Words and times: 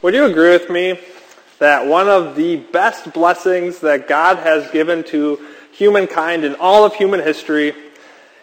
Would 0.00 0.14
you 0.14 0.26
agree 0.26 0.50
with 0.50 0.70
me 0.70 0.96
that 1.58 1.84
one 1.84 2.08
of 2.08 2.36
the 2.36 2.54
best 2.54 3.12
blessings 3.12 3.80
that 3.80 4.06
God 4.06 4.38
has 4.38 4.70
given 4.70 5.02
to 5.04 5.44
humankind 5.72 6.44
in 6.44 6.54
all 6.54 6.84
of 6.84 6.94
human 6.94 7.18
history 7.18 7.74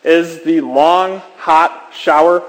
is 0.03 0.43
the 0.43 0.59
long, 0.59 1.21
hot 1.37 1.93
shower? 1.93 2.43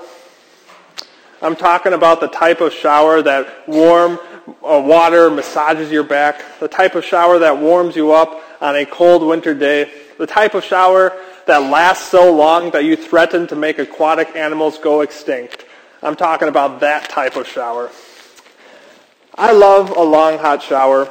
I'm 1.40 1.54
talking 1.54 1.92
about 1.92 2.18
the 2.18 2.26
type 2.26 2.60
of 2.60 2.72
shower 2.72 3.22
that 3.22 3.68
warm 3.68 4.18
uh, 4.48 4.82
water 4.84 5.30
massages 5.30 5.92
your 5.92 6.02
back, 6.02 6.58
the 6.58 6.66
type 6.66 6.96
of 6.96 7.04
shower 7.04 7.38
that 7.38 7.56
warms 7.56 7.94
you 7.94 8.10
up 8.10 8.42
on 8.60 8.74
a 8.74 8.84
cold 8.84 9.22
winter 9.22 9.54
day, 9.54 9.88
the 10.18 10.26
type 10.26 10.54
of 10.54 10.64
shower 10.64 11.16
that 11.46 11.58
lasts 11.58 12.08
so 12.08 12.34
long 12.34 12.72
that 12.72 12.82
you 12.82 12.96
threaten 12.96 13.46
to 13.46 13.54
make 13.54 13.78
aquatic 13.78 14.34
animals 14.34 14.78
go 14.78 15.02
extinct. 15.02 15.64
I'm 16.02 16.16
talking 16.16 16.48
about 16.48 16.80
that 16.80 17.08
type 17.08 17.36
of 17.36 17.46
shower. 17.46 17.92
I 19.38 19.52
love 19.52 19.90
a 19.90 20.02
long 20.02 20.38
hot 20.38 20.62
shower. 20.62 21.10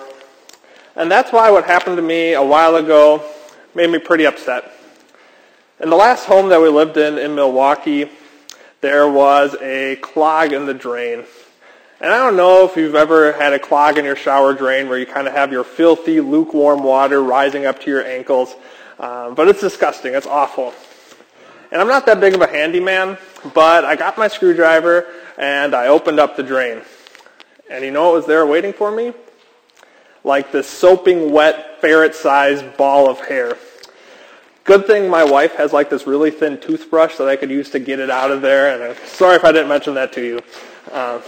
And 0.95 1.11
that's 1.11 1.31
why 1.31 1.51
what 1.51 1.65
happened 1.65 1.97
to 1.97 2.01
me 2.01 2.33
a 2.33 2.41
while 2.41 2.75
ago 2.75 3.23
made 3.75 3.91
me 3.91 3.99
pretty 3.99 4.25
upset. 4.25 4.71
In 5.79 5.91
the 5.91 5.95
last 5.95 6.25
home 6.25 6.49
that 6.49 6.59
we 6.59 6.69
lived 6.69 6.97
in 6.97 7.19
in 7.19 7.35
Milwaukee, 7.35 8.09
there 8.81 9.07
was 9.07 9.55
a 9.61 9.97
clog 9.97 10.53
in 10.53 10.65
the 10.65 10.73
drain. 10.73 11.23
And 12.01 12.11
I 12.11 12.17
don't 12.17 12.35
know 12.35 12.65
if 12.65 12.75
you've 12.75 12.95
ever 12.95 13.33
had 13.33 13.53
a 13.53 13.59
clog 13.59 13.99
in 13.99 14.05
your 14.05 14.15
shower 14.15 14.55
drain 14.55 14.89
where 14.89 14.97
you 14.97 15.05
kind 15.05 15.27
of 15.27 15.33
have 15.33 15.51
your 15.51 15.63
filthy, 15.63 16.19
lukewarm 16.19 16.81
water 16.81 17.21
rising 17.21 17.67
up 17.67 17.79
to 17.81 17.91
your 17.91 18.03
ankles. 18.03 18.55
Um, 18.99 19.35
but 19.35 19.47
it's 19.47 19.61
disgusting. 19.61 20.15
It's 20.15 20.25
awful. 20.25 20.73
And 21.71 21.79
I'm 21.79 21.87
not 21.87 22.07
that 22.07 22.19
big 22.19 22.33
of 22.33 22.41
a 22.41 22.47
handyman, 22.47 23.19
but 23.53 23.85
I 23.85 23.95
got 23.95 24.17
my 24.17 24.29
screwdriver 24.29 25.05
and 25.37 25.75
I 25.75 25.87
opened 25.87 26.19
up 26.19 26.35
the 26.35 26.43
drain. 26.43 26.81
And 27.69 27.83
you 27.83 27.91
know 27.91 28.05
what 28.05 28.13
was 28.13 28.25
there 28.25 28.45
waiting 28.45 28.73
for 28.73 28.91
me? 28.91 29.13
Like 30.23 30.51
this 30.51 30.67
soaping 30.67 31.31
wet 31.31 31.81
ferret-sized 31.81 32.77
ball 32.77 33.09
of 33.09 33.19
hair. 33.19 33.57
Good 34.63 34.87
thing 34.87 35.09
my 35.09 35.23
wife 35.23 35.55
has 35.55 35.73
like 35.73 35.89
this 35.89 36.07
really 36.07 36.31
thin 36.31 36.59
toothbrush 36.59 37.17
that 37.17 37.27
I 37.27 37.35
could 37.35 37.51
use 37.51 37.69
to 37.71 37.79
get 37.79 37.99
it 37.99 38.09
out 38.09 38.31
of 38.31 38.41
there. 38.41 38.73
And 38.73 38.83
I'm 38.83 39.07
sorry 39.07 39.35
if 39.35 39.43
I 39.43 39.51
didn't 39.51 39.69
mention 39.69 39.93
that 39.93 40.11
to 40.13 40.25
you. 40.25 40.41
Uh, 40.91 41.21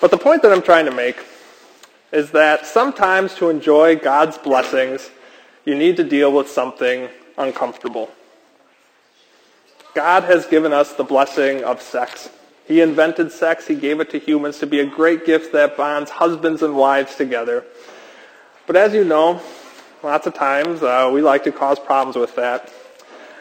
but 0.00 0.10
the 0.10 0.18
point 0.18 0.42
that 0.42 0.52
I'm 0.52 0.62
trying 0.62 0.84
to 0.84 0.92
make 0.92 1.24
is 2.12 2.30
that 2.30 2.66
sometimes 2.66 3.34
to 3.34 3.50
enjoy 3.50 3.96
God's 3.96 4.38
blessings, 4.38 5.10
you 5.64 5.74
need 5.74 5.96
to 5.96 6.04
deal 6.04 6.32
with 6.32 6.48
something 6.48 7.08
uncomfortable. 7.36 8.10
God 9.94 10.24
has 10.24 10.46
given 10.46 10.72
us 10.72 10.92
the 10.92 11.04
blessing 11.04 11.64
of 11.64 11.82
sex. 11.82 12.28
He 12.66 12.80
invented 12.80 13.30
sex. 13.30 13.66
He 13.66 13.76
gave 13.76 14.00
it 14.00 14.10
to 14.10 14.18
humans 14.18 14.58
to 14.58 14.66
be 14.66 14.80
a 14.80 14.86
great 14.86 15.24
gift 15.24 15.52
that 15.52 15.76
bonds 15.76 16.10
husbands 16.10 16.62
and 16.62 16.76
wives 16.76 17.14
together. 17.14 17.64
But 18.66 18.74
as 18.74 18.92
you 18.92 19.04
know, 19.04 19.40
lots 20.02 20.26
of 20.26 20.34
times 20.34 20.82
uh, 20.82 21.10
we 21.12 21.22
like 21.22 21.44
to 21.44 21.52
cause 21.52 21.78
problems 21.78 22.16
with 22.16 22.34
that. 22.34 22.72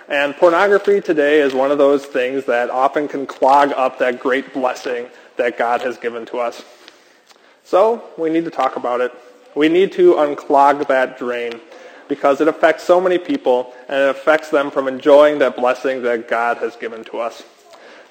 And 0.07 0.35
pornography 0.35 1.01
today 1.01 1.41
is 1.41 1.55
one 1.55 1.71
of 1.71 1.79
those 1.79 2.05
things 2.05 2.45
that 2.45 2.69
often 2.69 3.07
can 3.07 3.25
clog 3.25 3.71
up 3.71 3.97
that 3.97 4.19
great 4.19 4.53
blessing 4.53 5.07
that 5.37 5.57
God 5.57 5.81
has 5.81 5.97
given 5.97 6.27
to 6.27 6.37
us. 6.37 6.63
So 7.63 8.03
we 8.15 8.29
need 8.29 8.45
to 8.45 8.51
talk 8.51 8.75
about 8.75 9.01
it. 9.01 9.11
We 9.55 9.69
need 9.69 9.91
to 9.93 10.13
unclog 10.13 10.87
that 10.87 11.17
drain 11.17 11.59
because 12.07 12.41
it 12.41 12.47
affects 12.47 12.83
so 12.83 13.01
many 13.01 13.17
people 13.17 13.73
and 13.87 13.97
it 13.97 14.09
affects 14.09 14.49
them 14.49 14.69
from 14.69 14.87
enjoying 14.87 15.39
that 15.39 15.55
blessing 15.55 16.03
that 16.03 16.27
God 16.27 16.57
has 16.57 16.75
given 16.75 17.03
to 17.05 17.17
us. 17.17 17.41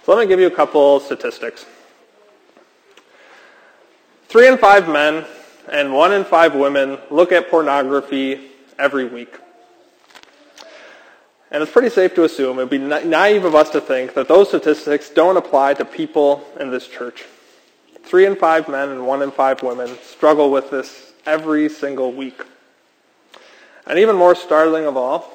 So 0.05 0.15
let 0.15 0.23
me 0.23 0.29
give 0.29 0.39
you 0.39 0.49
a 0.49 0.51
couple 0.51 1.01
statistics. 1.01 1.65
Three 4.29 4.49
in 4.49 4.59
five 4.59 4.87
men 4.87 5.25
and 5.73 5.95
one 5.95 6.13
in 6.13 6.25
five 6.25 6.55
women 6.55 6.99
look 7.11 7.33
at 7.33 7.49
pornography 7.49 8.51
every 8.79 9.07
week. 9.07 9.35
And 11.51 11.63
it's 11.63 11.73
pretty 11.73 11.89
safe 11.89 12.15
to 12.17 12.25
assume, 12.25 12.59
it 12.59 12.63
would 12.63 12.71
be 12.71 12.79
naive 12.79 13.45
of 13.45 13.55
us 13.55 13.71
to 13.71 13.81
think 13.81 14.13
that 14.15 14.29
those 14.29 14.49
statistics 14.49 15.09
don't 15.09 15.39
apply 15.39 15.75
to 15.75 15.85
people 15.87 16.45
in 16.61 16.71
this 16.71 16.87
church. 16.87 17.25
Three 18.03 18.27
in 18.27 18.37
five 18.37 18.69
men 18.69 18.91
and 18.91 19.07
one 19.07 19.23
in 19.23 19.31
five 19.31 19.63
women 19.63 19.97
struggle 20.03 20.51
with 20.51 20.71
this 20.71 21.13
every 21.25 21.71
single 21.71 22.13
week. 22.13 22.43
And 23.87 23.99
even 23.99 24.17
more 24.17 24.35
startling 24.35 24.85
of 24.85 24.99
all, 24.99 25.33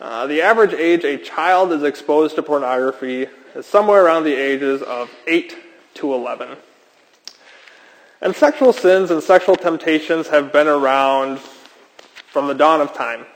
uh, 0.00 0.26
the 0.26 0.40
average 0.40 0.72
age 0.72 1.04
a 1.04 1.18
child 1.18 1.72
is 1.72 1.82
exposed 1.82 2.34
to 2.36 2.42
pornography 2.42 3.26
is 3.54 3.66
somewhere 3.66 4.04
around 4.04 4.24
the 4.24 4.34
ages 4.34 4.80
of 4.82 5.10
8 5.26 5.56
to 5.94 6.14
11. 6.14 6.56
And 8.22 8.34
sexual 8.34 8.72
sins 8.72 9.10
and 9.10 9.22
sexual 9.22 9.56
temptations 9.56 10.28
have 10.28 10.52
been 10.52 10.68
around 10.68 11.38
from 11.38 12.48
the 12.48 12.54
dawn 12.54 12.80
of 12.80 12.94
time. 12.94 13.26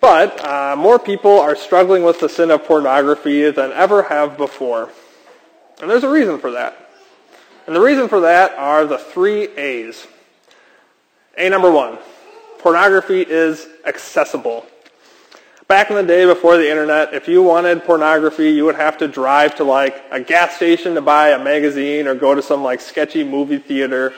But 0.00 0.42
uh, 0.44 0.76
more 0.76 0.98
people 0.98 1.38
are 1.38 1.56
struggling 1.56 2.02
with 2.02 2.20
the 2.20 2.28
sin 2.28 2.50
of 2.50 2.64
pornography 2.64 3.50
than 3.50 3.72
ever 3.72 4.04
have 4.04 4.36
before. 4.36 4.90
And 5.80 5.90
there's 5.90 6.04
a 6.04 6.10
reason 6.10 6.38
for 6.38 6.50
that. 6.52 6.90
And 7.66 7.74
the 7.74 7.80
reason 7.80 8.08
for 8.08 8.20
that 8.20 8.52
are 8.52 8.86
the 8.86 8.98
three 8.98 9.48
A's. 9.56 10.06
A 11.36 11.48
number 11.48 11.70
one, 11.70 11.98
pornography 12.58 13.22
is 13.22 13.66
accessible. 13.86 14.66
Back 15.66 15.88
in 15.88 15.96
the 15.96 16.02
day 16.02 16.26
before 16.26 16.58
the 16.58 16.68
internet, 16.70 17.14
if 17.14 17.26
you 17.26 17.42
wanted 17.42 17.84
pornography, 17.84 18.50
you 18.50 18.66
would 18.66 18.74
have 18.74 18.98
to 18.98 19.08
drive 19.08 19.56
to 19.56 19.64
like 19.64 20.04
a 20.10 20.20
gas 20.20 20.56
station 20.56 20.94
to 20.94 21.00
buy 21.00 21.30
a 21.30 21.42
magazine 21.42 22.06
or 22.06 22.14
go 22.14 22.34
to 22.34 22.42
some 22.42 22.62
like 22.62 22.82
sketchy 22.82 23.24
movie 23.24 23.56
theater. 23.56 24.12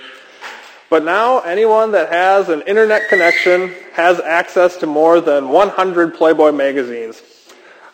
But 0.91 1.05
now 1.05 1.39
anyone 1.41 1.93
that 1.93 2.09
has 2.09 2.49
an 2.49 2.63
internet 2.63 3.09
connection 3.09 3.73
has 3.93 4.19
access 4.19 4.77
to 4.79 4.89
more 4.89 5.21
than 5.21 5.49
100 5.49 6.15
Playboy 6.15 6.51
magazines. 6.51 7.23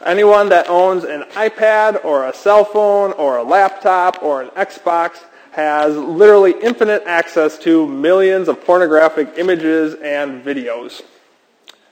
Anyone 0.02 0.48
that 0.48 0.70
owns 0.70 1.04
an 1.04 1.24
iPad 1.32 2.02
or 2.06 2.28
a 2.28 2.34
cell 2.34 2.64
phone 2.64 3.12
or 3.12 3.36
a 3.36 3.42
laptop 3.42 4.22
or 4.22 4.40
an 4.40 4.48
Xbox 4.48 5.24
has 5.50 5.94
literally 5.94 6.54
infinite 6.62 7.02
access 7.04 7.58
to 7.58 7.86
millions 7.86 8.48
of 8.48 8.64
pornographic 8.64 9.34
images 9.36 9.92
and 10.02 10.42
videos. 10.42 11.02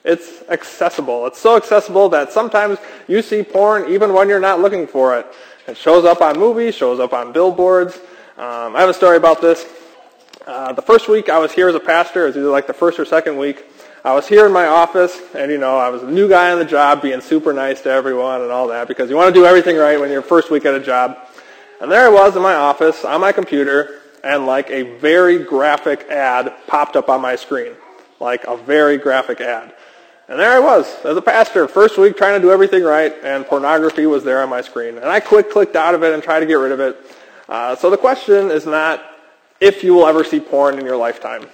It's 0.04 0.42
accessible. 0.48 1.26
It's 1.26 1.38
so 1.38 1.56
accessible 1.56 2.08
that 2.10 2.32
sometimes 2.32 2.78
you 3.06 3.22
see 3.22 3.42
porn 3.42 3.92
even 3.92 4.12
when 4.12 4.28
you're 4.28 4.40
not 4.40 4.60
looking 4.60 4.86
for 4.86 5.18
it. 5.18 5.26
It 5.66 5.76
shows 5.76 6.04
up 6.04 6.22
on 6.22 6.38
movies, 6.38 6.74
shows 6.74 7.00
up 7.00 7.12
on 7.12 7.32
billboards. 7.32 7.96
Um, 8.38 8.74
I 8.74 8.80
have 8.80 8.88
a 8.88 8.94
story 8.94 9.16
about 9.16 9.40
this. 9.40 9.66
Uh, 10.46 10.72
the 10.72 10.82
first 10.82 11.08
week 11.08 11.28
I 11.28 11.38
was 11.38 11.52
here 11.52 11.68
as 11.68 11.74
a 11.74 11.80
pastor, 11.80 12.24
it 12.24 12.28
was 12.28 12.36
either 12.38 12.48
like 12.48 12.66
the 12.66 12.72
first 12.72 12.98
or 12.98 13.04
second 13.04 13.36
week, 13.36 13.64
I 14.02 14.14
was 14.14 14.26
here 14.26 14.46
in 14.46 14.52
my 14.52 14.66
office, 14.66 15.20
and 15.34 15.50
you 15.50 15.58
know, 15.58 15.76
I 15.76 15.90
was 15.90 16.02
a 16.02 16.10
new 16.10 16.26
guy 16.26 16.52
on 16.52 16.58
the 16.58 16.64
job, 16.64 17.02
being 17.02 17.20
super 17.20 17.52
nice 17.52 17.82
to 17.82 17.90
everyone 17.90 18.40
and 18.40 18.50
all 18.50 18.68
that, 18.68 18.88
because 18.88 19.10
you 19.10 19.16
want 19.16 19.34
to 19.34 19.38
do 19.38 19.44
everything 19.44 19.76
right 19.76 20.00
when 20.00 20.10
you're 20.10 20.22
first 20.22 20.50
week 20.50 20.64
at 20.64 20.74
a 20.74 20.80
job. 20.80 21.18
And 21.82 21.92
there 21.92 22.06
I 22.06 22.08
was 22.08 22.34
in 22.34 22.42
my 22.42 22.54
office 22.54 23.04
on 23.04 23.20
my 23.20 23.32
computer, 23.32 24.00
and 24.24 24.46
like 24.46 24.70
a 24.70 24.96
very 24.98 25.38
graphic 25.38 26.08
ad 26.08 26.54
popped 26.66 26.96
up 26.96 27.10
on 27.10 27.20
my 27.20 27.36
screen, 27.36 27.72
like 28.20 28.44
a 28.44 28.56
very 28.56 28.96
graphic 28.96 29.42
ad. 29.42 29.74
And 30.30 30.38
there 30.38 30.52
I 30.52 30.60
was, 30.60 30.86
as 31.04 31.16
a 31.16 31.22
pastor, 31.22 31.66
first 31.66 31.98
week 31.98 32.16
trying 32.16 32.40
to 32.40 32.40
do 32.40 32.52
everything 32.52 32.84
right, 32.84 33.12
and 33.24 33.44
pornography 33.44 34.06
was 34.06 34.22
there 34.22 34.40
on 34.40 34.48
my 34.48 34.60
screen. 34.60 34.96
And 34.96 35.06
I 35.06 35.18
quick 35.18 35.50
clicked 35.50 35.74
out 35.74 35.96
of 35.96 36.04
it 36.04 36.14
and 36.14 36.22
tried 36.22 36.38
to 36.38 36.46
get 36.46 36.54
rid 36.54 36.70
of 36.70 36.78
it. 36.78 36.96
Uh, 37.48 37.74
so 37.74 37.90
the 37.90 37.96
question 37.96 38.48
is 38.52 38.64
not 38.64 39.02
if 39.58 39.82
you 39.82 39.92
will 39.92 40.06
ever 40.06 40.22
see 40.22 40.38
porn 40.38 40.78
in 40.78 40.84
your 40.84 40.96
lifetime. 40.96 41.48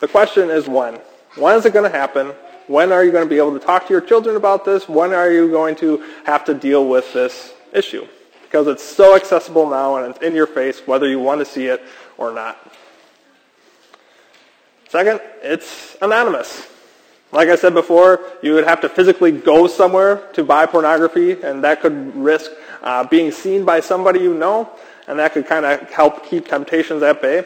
The 0.00 0.08
question 0.08 0.50
is 0.50 0.66
when. 0.66 0.98
When 1.36 1.54
is 1.54 1.64
it 1.64 1.72
going 1.72 1.88
to 1.88 1.96
happen? 1.96 2.34
When 2.66 2.90
are 2.90 3.04
you 3.04 3.12
going 3.12 3.24
to 3.24 3.30
be 3.30 3.38
able 3.38 3.56
to 3.56 3.64
talk 3.64 3.86
to 3.86 3.92
your 3.94 4.00
children 4.00 4.34
about 4.34 4.64
this? 4.64 4.88
When 4.88 5.12
are 5.12 5.30
you 5.30 5.48
going 5.48 5.76
to 5.76 6.02
have 6.24 6.44
to 6.46 6.54
deal 6.54 6.88
with 6.88 7.12
this 7.12 7.54
issue? 7.72 8.08
Because 8.42 8.66
it's 8.66 8.82
so 8.82 9.14
accessible 9.14 9.70
now 9.70 9.94
and 9.94 10.12
it's 10.12 10.24
in 10.24 10.34
your 10.34 10.48
face 10.48 10.80
whether 10.88 11.08
you 11.08 11.20
want 11.20 11.38
to 11.38 11.44
see 11.44 11.66
it 11.66 11.80
or 12.18 12.32
not. 12.34 12.58
Second, 14.88 15.20
it's 15.40 15.96
anonymous. 16.02 16.66
Like 17.36 17.50
I 17.50 17.56
said 17.56 17.74
before, 17.74 18.20
you 18.40 18.54
would 18.54 18.64
have 18.64 18.80
to 18.80 18.88
physically 18.88 19.30
go 19.30 19.66
somewhere 19.66 20.26
to 20.32 20.42
buy 20.42 20.64
pornography, 20.64 21.32
and 21.32 21.62
that 21.64 21.82
could 21.82 22.16
risk 22.16 22.50
uh, 22.82 23.04
being 23.04 23.30
seen 23.30 23.62
by 23.62 23.80
somebody 23.80 24.20
you 24.20 24.32
know, 24.32 24.70
and 25.06 25.18
that 25.18 25.34
could 25.34 25.46
kind 25.46 25.66
of 25.66 25.80
help 25.90 26.24
keep 26.24 26.48
temptations 26.48 27.02
at 27.02 27.20
bay. 27.20 27.44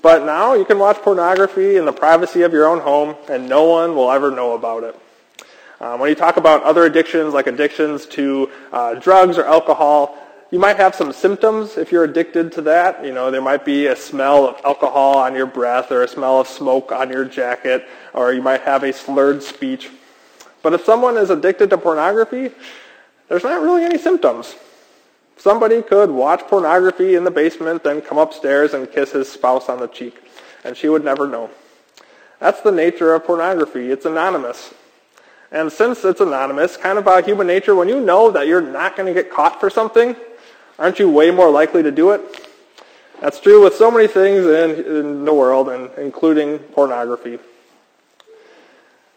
But 0.00 0.24
now 0.24 0.54
you 0.54 0.64
can 0.64 0.78
watch 0.78 0.96
pornography 1.02 1.76
in 1.76 1.84
the 1.84 1.92
privacy 1.92 2.40
of 2.40 2.54
your 2.54 2.66
own 2.66 2.80
home, 2.80 3.14
and 3.28 3.46
no 3.46 3.64
one 3.64 3.94
will 3.94 4.10
ever 4.10 4.30
know 4.30 4.54
about 4.54 4.84
it. 4.84 4.98
Um, 5.82 6.00
when 6.00 6.08
you 6.08 6.14
talk 6.14 6.38
about 6.38 6.62
other 6.62 6.84
addictions, 6.84 7.34
like 7.34 7.46
addictions 7.46 8.06
to 8.06 8.50
uh, 8.72 8.94
drugs 8.94 9.36
or 9.36 9.44
alcohol, 9.44 10.16
you 10.50 10.58
might 10.58 10.76
have 10.76 10.94
some 10.94 11.12
symptoms 11.12 11.76
if 11.76 11.92
you're 11.92 12.04
addicted 12.04 12.52
to 12.52 12.62
that. 12.62 13.04
You 13.04 13.12
know, 13.12 13.30
there 13.30 13.40
might 13.40 13.64
be 13.64 13.86
a 13.86 13.94
smell 13.94 14.46
of 14.46 14.60
alcohol 14.64 15.18
on 15.18 15.34
your 15.34 15.46
breath 15.46 15.92
or 15.92 16.02
a 16.02 16.08
smell 16.08 16.40
of 16.40 16.48
smoke 16.48 16.90
on 16.90 17.08
your 17.10 17.24
jacket, 17.24 17.86
or 18.12 18.32
you 18.32 18.42
might 18.42 18.62
have 18.62 18.82
a 18.82 18.92
slurred 18.92 19.42
speech. 19.42 19.90
But 20.62 20.74
if 20.74 20.84
someone 20.84 21.16
is 21.16 21.30
addicted 21.30 21.70
to 21.70 21.78
pornography, 21.78 22.50
there's 23.28 23.44
not 23.44 23.62
really 23.62 23.84
any 23.84 23.96
symptoms. 23.96 24.56
Somebody 25.36 25.82
could 25.82 26.10
watch 26.10 26.40
pornography 26.48 27.14
in 27.14 27.24
the 27.24 27.30
basement, 27.30 27.84
then 27.84 28.02
come 28.02 28.18
upstairs 28.18 28.74
and 28.74 28.90
kiss 28.90 29.12
his 29.12 29.30
spouse 29.30 29.68
on 29.68 29.78
the 29.78 29.86
cheek, 29.86 30.20
and 30.64 30.76
she 30.76 30.88
would 30.88 31.04
never 31.04 31.26
know. 31.26 31.48
That's 32.40 32.60
the 32.60 32.72
nature 32.72 33.14
of 33.14 33.24
pornography. 33.24 33.90
It's 33.90 34.04
anonymous. 34.04 34.74
And 35.52 35.70
since 35.72 36.04
it's 36.04 36.20
anonymous, 36.20 36.76
kind 36.76 36.98
of 36.98 37.04
by 37.04 37.22
human 37.22 37.46
nature, 37.46 37.74
when 37.74 37.88
you 37.88 38.00
know 38.00 38.30
that 38.30 38.46
you're 38.46 38.60
not 38.60 38.96
going 38.96 39.12
to 39.12 39.22
get 39.22 39.32
caught 39.32 39.60
for 39.60 39.70
something, 39.70 40.14
aren't 40.80 40.98
you 40.98 41.08
way 41.08 41.30
more 41.30 41.50
likely 41.50 41.84
to 41.84 41.92
do 41.92 42.10
it? 42.10 42.20
That's 43.20 43.38
true 43.38 43.62
with 43.62 43.74
so 43.74 43.90
many 43.90 44.08
things 44.08 44.46
in, 44.46 44.70
in 44.84 45.24
the 45.26 45.34
world, 45.34 45.68
and 45.68 45.90
including 45.98 46.58
pornography. 46.58 47.38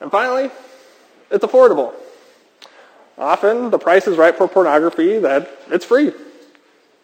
And 0.02 0.12
finally, 0.12 0.52
it's 1.32 1.46
affordable. 1.46 1.94
Often 3.18 3.70
the 3.70 3.80
price 3.80 4.06
is 4.06 4.18
right 4.18 4.36
for 4.36 4.48
pornography 4.48 5.20
that 5.20 5.50
it's 5.70 5.86
free. 5.86 6.12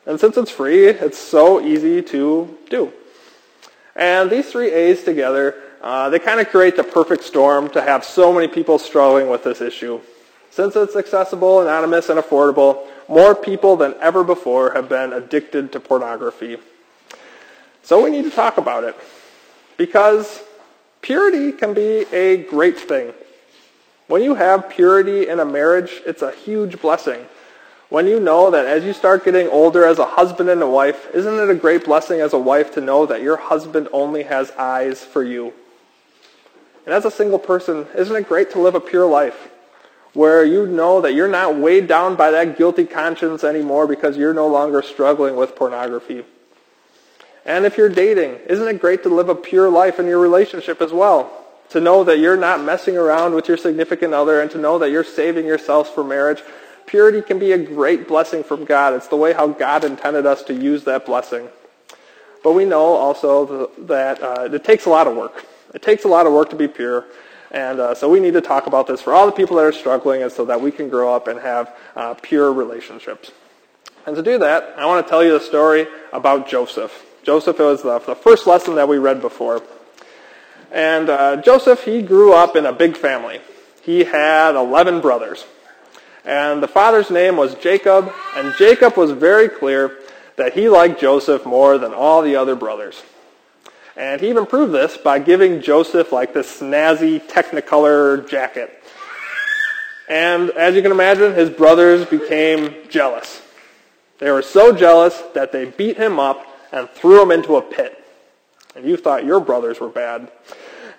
And 0.06 0.20
since 0.20 0.36
it's 0.36 0.52
free, 0.52 0.88
it's 0.88 1.18
so 1.18 1.62
easy 1.62 2.02
to 2.02 2.58
do. 2.70 2.92
And 3.96 4.30
these 4.30 4.52
three 4.52 4.72
A's 4.72 5.04
together, 5.04 5.56
uh, 5.82 6.10
they 6.10 6.20
kind 6.20 6.42
of 6.42 6.50
create 6.50 6.76
the 6.76 6.84
perfect 6.84 7.24
storm 7.24 7.70
to 7.70 7.82
have 7.82 8.04
so 8.04 8.34
many 8.34 8.48
people 8.48 8.78
struggling 8.78 9.30
with 9.30 9.46
this 9.46 9.62
issue. 9.62 10.02
Since 10.52 10.76
it's 10.76 10.96
accessible, 10.98 11.62
anonymous, 11.62 12.10
and 12.10 12.20
affordable, 12.20 12.89
more 13.10 13.34
people 13.34 13.76
than 13.76 13.96
ever 14.00 14.24
before 14.24 14.72
have 14.72 14.88
been 14.88 15.12
addicted 15.12 15.72
to 15.74 15.80
pornography. 15.80 16.58
So 17.82 18.04
we 18.04 18.12
need 18.12 18.24
to 18.24 18.30
talk 18.30 18.58
about 18.58 18.84
it. 18.84 18.96
Because 19.78 20.44
purity 21.02 21.52
can 21.52 21.74
be 21.74 22.06
a 22.14 22.44
great 22.44 22.78
thing. 22.78 23.14
When 24.08 24.22
you 24.22 24.36
have 24.36 24.70
purity 24.70 25.28
in 25.28 25.40
a 25.40 25.46
marriage, 25.46 26.02
it's 26.06 26.22
a 26.22 26.32
huge 26.32 26.80
blessing. 26.80 27.26
When 27.90 28.06
you 28.06 28.20
know 28.20 28.52
that 28.52 28.68
as 28.68 28.84
you 28.84 28.94
start 28.94 29.26
getting 29.26 29.48
older 29.48 29.84
as 29.84 29.98
a 29.98 30.06
husband 30.06 30.48
and 30.50 30.62
a 30.62 30.70
wife, 30.70 31.08
isn't 31.14 31.40
it 31.40 31.50
a 31.50 31.56
great 31.56 31.86
blessing 31.86 32.22
as 32.22 32.34
a 32.34 32.38
wife 32.38 32.72
to 32.76 32.82
know 32.82 33.08
that 33.08 33.24
your 33.24 33.38
husband 33.38 33.88
only 33.92 34.24
has 34.24 34.52
eyes 34.52 35.04
for 35.04 35.24
you? 35.24 35.54
And 36.86 36.94
as 36.94 37.06
a 37.06 37.12
single 37.12 37.40
person, 37.40 37.88
isn't 37.98 38.16
it 38.16 38.28
great 38.28 38.52
to 38.52 38.60
live 38.60 38.76
a 38.76 38.80
pure 38.80 39.08
life 39.08 39.50
where 40.14 40.44
you 40.44 40.66
know 40.66 41.02
that 41.02 41.14
you're 41.14 41.28
not 41.28 41.58
weighed 41.58 41.88
down 41.88 42.16
by 42.16 42.32
that 42.32 42.58
guilty 42.58 42.86
conscience 42.86 43.44
anymore 43.44 43.88
because 43.88 44.18
you're 44.18 44.34
no 44.34 44.48
longer 44.48 44.82
struggling 44.82 45.36
with 45.36 45.56
pornography? 45.56 46.24
And 47.46 47.66
if 47.66 47.78
you're 47.78 47.90
dating, 47.90 48.36
isn't 48.48 48.68
it 48.68 48.82
great 48.82 49.04
to 49.04 49.10
live 49.10 49.30
a 49.30 49.36
pure 49.36 49.70
life 49.70 50.00
in 50.00 50.08
your 50.08 50.20
relationship 50.20 50.82
as 50.82 50.92
well? 50.92 51.40
to 51.70 51.80
know 51.80 52.04
that 52.04 52.20
you're 52.20 52.38
not 52.38 52.64
messing 52.64 52.98
around 52.98 53.34
with 53.34 53.48
your 53.48 53.58
significant 53.58 54.14
other 54.14 54.42
and 54.42 54.50
to 54.52 54.58
know 54.58 54.80
that 54.80 54.90
you're 54.90 55.04
saving 55.04 55.46
yourselves 55.46 55.90
for 55.90 56.04
marriage. 56.04 56.42
Purity 56.88 57.22
can 57.22 57.38
be 57.38 57.52
a 57.52 57.58
great 57.58 58.08
blessing 58.08 58.44
from 58.44 58.66
God. 58.66 58.94
It's 58.96 59.08
the 59.08 59.16
way 59.16 59.34
how 59.34 59.48
God 59.48 59.84
intended 59.84 60.26
us 60.26 60.44
to 60.44 60.54
use 60.54 60.84
that 60.86 61.06
blessing. 61.06 61.48
But 62.44 62.54
we 62.54 62.66
know 62.66 62.96
also 62.96 63.72
that 63.86 64.22
uh, 64.24 64.50
it 64.52 64.64
takes 64.64 64.86
a 64.86 64.90
lot 64.90 65.06
of 65.06 65.16
work. 65.16 65.46
It 65.74 65.84
takes 65.84 66.04
a 66.04 66.08
lot 66.08 66.26
of 66.26 66.34
work 66.34 66.50
to 66.50 66.56
be 66.56 66.68
pure. 66.68 67.06
And 67.51 67.80
uh, 67.80 67.96
so 67.96 68.10
we 68.10 68.19
need 68.19 68.34
to 68.34 68.42
talk 68.42 68.68
about 68.68 68.88
this 68.88 69.01
for 69.01 69.13
all 69.13 69.25
the 69.25 69.31
people 69.31 69.57
that 69.57 69.63
are 69.63 69.72
struggling 69.72 70.22
and 70.22 70.31
so 70.31 70.46
that 70.46 70.62
we 70.62 70.72
can 70.72 70.90
grow 70.90 71.13
up 71.13 71.28
and 71.28 71.40
have 71.40 71.75
uh, 71.96 72.13
pure 72.16 72.54
relationships. 72.54 73.31
And 74.06 74.16
to 74.16 74.22
do 74.22 74.38
that, 74.40 74.75
I 74.78 74.86
want 74.86 75.06
to 75.06 75.10
tell 75.10 75.24
you 75.24 75.34
the 75.34 75.40
story 75.40 75.88
about 76.13 76.48
Joseph. 76.48 77.06
Joseph 77.24 77.60
was 77.60 77.84
the, 77.84 78.00
the 78.00 78.16
first 78.16 78.48
lesson 78.48 78.75
that 78.75 78.88
we 78.88 78.98
read 78.98 79.22
before. 79.22 79.62
And 80.72 81.10
uh, 81.10 81.38
Joseph, 81.38 81.84
he 81.84 82.01
grew 82.01 82.34
up 82.34 82.56
in 82.56 82.66
a 82.66 82.74
big 82.74 82.96
family. 82.96 83.42
He 83.81 84.04
had 84.04 84.56
11 84.56 85.02
brothers. 85.02 85.45
And 86.25 86.62
the 86.62 86.68
father's 86.68 87.10
name 87.10 87.38
was 87.38 87.56
Jacob, 87.56 88.13
and 88.36 88.54
Jacob 88.57 88.98
was 88.98 89.12
very 89.12 89.50
clear 89.50 89.98
that 90.36 90.54
he 90.54 90.69
liked 90.69 91.00
Joseph 91.00 91.45
more 91.45 91.78
than 91.78 91.94
all 91.94 92.22
the 92.22 92.36
other 92.36 92.56
brothers. 92.56 93.02
And 93.96 94.22
he 94.22 94.30
even 94.30 94.46
proved 94.46 94.74
this 94.74 94.98
by 94.98 95.20
giving 95.20 95.62
Joseph 95.62 96.12
like 96.12 96.34
this 96.34 96.60
snazzy 96.60 97.22
Technicolor 97.22 98.28
jacket. 98.30 98.84
And 100.08 100.50
as 100.52 100.76
you 100.76 100.82
can 100.82 100.92
imagine, 100.92 101.34
his 101.34 101.50
brothers 101.50 102.06
became 102.06 102.76
jealous. 102.90 103.42
They 104.20 104.32
were 104.32 104.42
so 104.42 104.76
jealous 104.76 105.22
that 105.34 105.52
they 105.52 105.66
beat 105.66 105.98
him 105.98 106.20
up 106.20 106.46
and 106.72 106.90
threw 106.90 107.22
him 107.22 107.32
into 107.32 107.58
a 107.58 107.62
pit 107.62 108.00
and 108.76 108.88
you 108.88 108.98
thought 108.98 109.26
your 109.26 109.40
brothers 109.40 109.80
were 109.80 109.90
bad. 109.90 110.32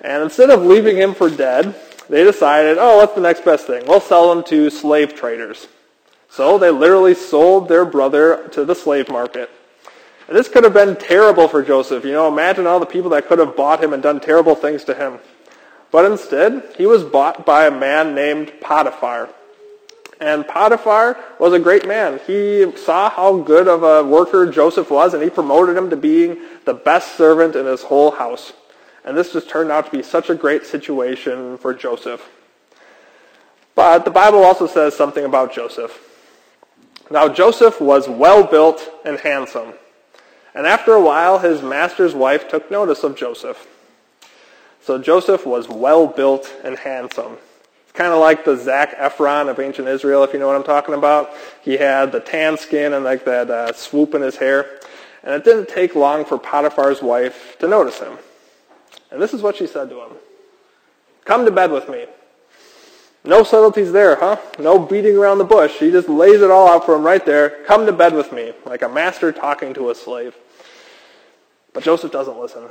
And 0.01 0.23
instead 0.23 0.51
of 0.51 0.63
leaving 0.63 0.97
him 0.97 1.15
for 1.15 1.31
dead, 1.31 1.75
they 2.09 2.25
decided, 2.25 2.79
oh, 2.79 2.99
what's 2.99 3.15
the 3.15 3.21
next 3.21 3.45
best 3.45 3.67
thing? 3.67 3.87
We'll 3.87 4.01
sell 4.01 4.33
him 4.33 4.43
to 4.45 4.71
slave 4.71 5.15
traders. 5.15 5.69
So 6.29 6.59
they 6.59 6.71
literally 6.71 7.15
sold 7.15 7.69
their 7.69 7.85
brother 7.85 8.49
to 8.53 8.65
the 8.65 8.75
slave 8.75 9.09
market. 9.09 9.51
This 10.31 10.49
could 10.49 10.63
have 10.63 10.73
been 10.75 10.95
terrible 10.95 11.49
for 11.49 11.61
Joseph. 11.61 12.05
You 12.05 12.13
know, 12.13 12.29
imagine 12.29 12.65
all 12.65 12.79
the 12.79 12.87
people 12.87 13.11
that 13.11 13.27
could 13.27 13.41
have 13.41 13.57
bought 13.57 13.83
him 13.83 13.93
and 13.93 14.01
done 14.01 14.21
terrible 14.21 14.55
things 14.55 14.85
to 14.85 14.95
him. 14.95 15.19
But 15.91 16.05
instead, 16.05 16.73
he 16.79 16.87
was 16.87 17.03
bought 17.03 17.45
by 17.45 17.67
a 17.67 17.71
man 17.71 18.15
named 18.15 18.53
Potiphar. 18.61 19.29
And 20.21 20.47
Potiphar 20.47 21.19
was 21.41 21.53
a 21.53 21.59
great 21.59 21.89
man. 21.89 22.21
He 22.29 22.71
saw 22.77 23.11
how 23.11 23.39
good 23.39 23.67
of 23.67 23.83
a 23.83 24.05
worker 24.05 24.49
Joseph 24.49 24.89
was, 24.89 25.15
and 25.15 25.23
he 25.23 25.31
promoted 25.31 25.77
him 25.77 25.91
to 25.91 25.97
being 25.97 26.39
the 26.65 26.75
best 26.75 27.17
servant 27.17 27.57
in 27.57 27.67
his 27.67 27.83
whole 27.83 28.13
house. 28.13 28.53
And 29.05 29.17
this 29.17 29.33
just 29.33 29.49
turned 29.49 29.73
out 29.73 29.87
to 29.87 29.91
be 29.91 30.03
such 30.03 30.31
a 30.31 30.35
great 30.37 30.65
situation 30.65 31.59
for 31.59 31.75
Joseph. 31.75 32.29
But 33.75 34.05
the 34.05 34.11
Bible 34.13 34.45
also 34.45 34.69
says 34.69 34.95
something 34.95 35.25
about 35.25 35.53
Joseph. 35.53 36.07
Now, 37.11 37.29
Joseph 37.29 37.81
was 37.81 38.09
well 38.09 38.45
built 38.45 38.89
and 39.05 39.19
handsome. 39.19 39.73
And 40.55 40.67
after 40.67 40.93
a 40.93 41.01
while, 41.01 41.39
his 41.39 41.63
master's 41.63 42.15
wife 42.15 42.49
took 42.49 42.71
notice 42.71 43.05
of 43.05 43.17
Joseph. 43.17 43.67
So 44.83 44.99
Joseph 44.99 45.47
was 45.47 45.69
well 45.69 46.07
built 46.07 46.53
and 46.65 46.79
handsome. 46.79 47.37
It's 47.83 47.93
kind 47.93 48.13
of 48.13 48.21
like 48.21 48.45
the 48.45 48.57
Zac 48.57 48.97
Efron 48.97 49.49
of 49.49 49.61
ancient 49.61 49.89
Israel, 49.89 50.25
if 50.25 50.33
you 50.33 50.39
know 50.39 50.47
what 50.47 50.57
I'm 50.57 50.65
talking 50.65 50.95
about. 50.95 51.31
He 51.63 51.77
had 51.77 52.13
the 52.13 52.21
tan 52.21 52.57
skin 52.57 52.95
and 52.95 53.05
like 53.05 53.25
that 53.25 53.51
uh, 53.51 53.73
swoop 53.73 54.15
in 54.15 54.23
his 54.23 54.37
hair. 54.37 54.81
And 55.23 55.35
it 55.35 55.45
didn't 55.45 55.69
take 55.69 55.95
long 55.95 56.25
for 56.25 56.39
Potiphar's 56.39 57.03
wife 57.03 57.57
to 57.59 57.69
notice 57.69 57.99
him. 57.99 58.17
And 59.11 59.21
this 59.21 59.35
is 59.35 59.43
what 59.43 59.57
she 59.57 59.67
said 59.67 59.91
to 59.91 60.01
him. 60.01 60.13
Come 61.25 61.45
to 61.45 61.51
bed 61.51 61.71
with 61.71 61.89
me. 61.89 62.07
No 63.23 63.43
subtleties 63.43 63.93
there, 63.93 64.17
huh? 64.17 64.39
No 64.59 64.79
beating 64.79 65.17
around 65.17 65.39
the 65.39 65.45
bush. 65.45 65.79
He 65.79 65.91
just 65.91 66.09
lays 66.09 66.41
it 66.41 66.51
all 66.51 66.69
out 66.69 66.87
for 66.87 66.95
him 66.95 67.03
right 67.03 67.25
there. 67.25 67.63
Come 67.67 67.85
to 67.87 67.93
bed 67.93 68.15
with 68.15 68.33
me, 68.33 68.53
like 68.65 68.83
a 68.83 68.89
master 68.89 69.31
talking 69.31 69.75
to 69.75 69.91
a 69.91 69.95
slave. 69.95 70.35
But 71.75 71.85
Joseph 71.85 72.13
doesn't 72.13 72.39
listen. 72.39 72.69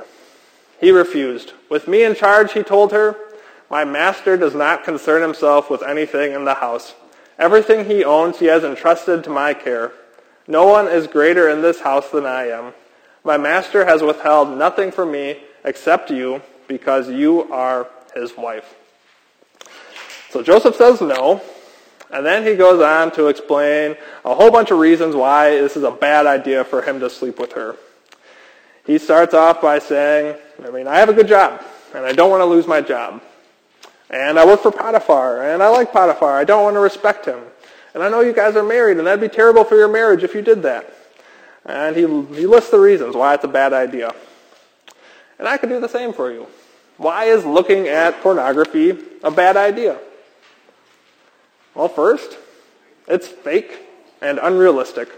He 0.80 0.90
refused. 0.90 1.52
With 1.68 1.86
me 1.86 2.02
in 2.02 2.14
charge, 2.14 2.52
he 2.52 2.62
told 2.62 2.90
her, 2.92 3.16
my 3.70 3.84
master 3.84 4.36
does 4.36 4.54
not 4.54 4.82
concern 4.82 5.22
himself 5.22 5.70
with 5.70 5.82
anything 5.82 6.32
in 6.32 6.44
the 6.44 6.54
house. 6.54 6.94
Everything 7.38 7.84
he 7.84 8.04
owns 8.04 8.40
he 8.40 8.46
has 8.46 8.64
entrusted 8.64 9.22
to 9.24 9.30
my 9.30 9.54
care. 9.54 9.92
No 10.48 10.66
one 10.66 10.88
is 10.88 11.06
greater 11.06 11.48
in 11.48 11.62
this 11.62 11.80
house 11.80 12.10
than 12.10 12.26
I 12.26 12.48
am. 12.48 12.74
My 13.22 13.36
master 13.36 13.84
has 13.84 14.02
withheld 14.02 14.58
nothing 14.58 14.90
from 14.90 15.12
me 15.12 15.42
except 15.64 16.10
you 16.10 16.42
because 16.66 17.08
you 17.08 17.50
are 17.52 17.86
his 18.14 18.36
wife. 18.36 18.74
So 20.30 20.42
Joseph 20.42 20.76
says 20.76 21.00
no, 21.00 21.42
and 22.12 22.24
then 22.24 22.46
he 22.46 22.54
goes 22.54 22.80
on 22.80 23.10
to 23.12 23.26
explain 23.26 23.96
a 24.24 24.34
whole 24.34 24.50
bunch 24.50 24.70
of 24.70 24.78
reasons 24.78 25.16
why 25.16 25.50
this 25.50 25.76
is 25.76 25.82
a 25.82 25.90
bad 25.90 26.26
idea 26.26 26.64
for 26.64 26.82
him 26.82 27.00
to 27.00 27.10
sleep 27.10 27.38
with 27.38 27.52
her. 27.52 27.76
He 28.84 28.98
starts 28.98 29.34
off 29.34 29.60
by 29.60 29.80
saying, 29.80 30.36
I 30.64 30.70
mean, 30.70 30.86
I 30.86 30.98
have 30.98 31.08
a 31.08 31.12
good 31.12 31.28
job, 31.28 31.62
and 31.94 32.04
I 32.04 32.12
don't 32.12 32.30
want 32.30 32.40
to 32.40 32.46
lose 32.46 32.66
my 32.66 32.80
job. 32.80 33.22
And 34.08 34.38
I 34.38 34.46
work 34.46 34.60
for 34.60 34.72
Potiphar, 34.72 35.52
and 35.52 35.62
I 35.62 35.68
like 35.68 35.92
Potiphar. 35.92 36.36
I 36.36 36.44
don't 36.44 36.62
want 36.62 36.74
to 36.74 36.80
respect 36.80 37.26
him. 37.26 37.40
And 37.94 38.02
I 38.02 38.08
know 38.08 38.20
you 38.20 38.32
guys 38.32 38.56
are 38.56 38.62
married, 38.62 38.98
and 38.98 39.06
that'd 39.06 39.20
be 39.20 39.28
terrible 39.28 39.64
for 39.64 39.76
your 39.76 39.88
marriage 39.88 40.22
if 40.22 40.34
you 40.34 40.42
did 40.42 40.62
that. 40.62 40.92
And 41.64 41.94
he, 41.96 42.02
he 42.02 42.46
lists 42.46 42.70
the 42.70 42.80
reasons 42.80 43.14
why 43.14 43.34
it's 43.34 43.44
a 43.44 43.48
bad 43.48 43.72
idea. 43.72 44.12
And 45.38 45.48
I 45.48 45.56
could 45.56 45.68
do 45.68 45.80
the 45.80 45.88
same 45.88 46.12
for 46.12 46.30
you. 46.32 46.46
Why 46.98 47.24
is 47.24 47.44
looking 47.44 47.88
at 47.88 48.20
pornography 48.20 48.98
a 49.22 49.30
bad 49.30 49.56
idea? 49.56 49.98
Well, 51.80 51.88
first, 51.88 52.36
it's 53.08 53.26
fake 53.26 53.78
and 54.20 54.38
unrealistic. 54.38 55.08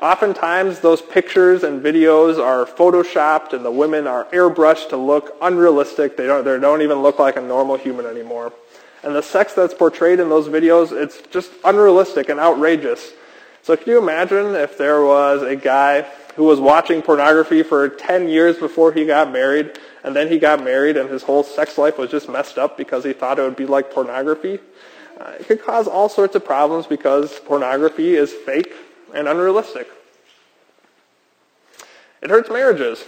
Oftentimes, 0.00 0.80
those 0.80 1.00
pictures 1.00 1.62
and 1.62 1.80
videos 1.80 2.44
are 2.44 2.66
photoshopped 2.66 3.52
and 3.52 3.64
the 3.64 3.70
women 3.70 4.08
are 4.08 4.24
airbrushed 4.32 4.88
to 4.88 4.96
look 4.96 5.36
unrealistic. 5.40 6.16
They 6.16 6.26
don't, 6.26 6.44
they 6.44 6.58
don't 6.58 6.82
even 6.82 7.02
look 7.02 7.20
like 7.20 7.36
a 7.36 7.40
normal 7.40 7.76
human 7.76 8.04
anymore. 8.04 8.52
And 9.04 9.14
the 9.14 9.22
sex 9.22 9.54
that's 9.54 9.74
portrayed 9.74 10.18
in 10.18 10.28
those 10.28 10.48
videos, 10.48 10.90
it's 10.90 11.22
just 11.30 11.52
unrealistic 11.64 12.30
and 12.30 12.40
outrageous. 12.40 13.12
So 13.62 13.76
can 13.76 13.92
you 13.92 13.98
imagine 13.98 14.56
if 14.56 14.76
there 14.76 15.04
was 15.04 15.42
a 15.42 15.54
guy 15.54 16.02
who 16.34 16.46
was 16.46 16.58
watching 16.58 17.00
pornography 17.00 17.62
for 17.62 17.88
10 17.88 18.28
years 18.28 18.56
before 18.56 18.92
he 18.92 19.06
got 19.06 19.30
married, 19.30 19.78
and 20.02 20.16
then 20.16 20.26
he 20.26 20.40
got 20.40 20.64
married 20.64 20.96
and 20.96 21.08
his 21.08 21.22
whole 21.22 21.44
sex 21.44 21.78
life 21.78 21.96
was 21.96 22.10
just 22.10 22.28
messed 22.28 22.58
up 22.58 22.76
because 22.76 23.04
he 23.04 23.12
thought 23.12 23.38
it 23.38 23.42
would 23.42 23.54
be 23.54 23.66
like 23.66 23.92
pornography? 23.92 24.58
Uh, 25.18 25.32
it 25.40 25.46
could 25.46 25.62
cause 25.62 25.88
all 25.88 26.08
sorts 26.08 26.36
of 26.36 26.44
problems 26.44 26.86
because 26.86 27.40
pornography 27.40 28.14
is 28.14 28.32
fake 28.32 28.72
and 29.14 29.26
unrealistic. 29.26 29.88
It 32.22 32.30
hurts 32.30 32.50
marriages. 32.50 33.04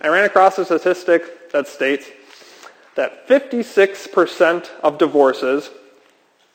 I 0.00 0.08
ran 0.08 0.24
across 0.24 0.58
a 0.58 0.64
statistic 0.64 1.52
that 1.52 1.68
states 1.68 2.08
that 2.96 3.28
56% 3.28 4.68
of 4.82 4.98
divorces, 4.98 5.70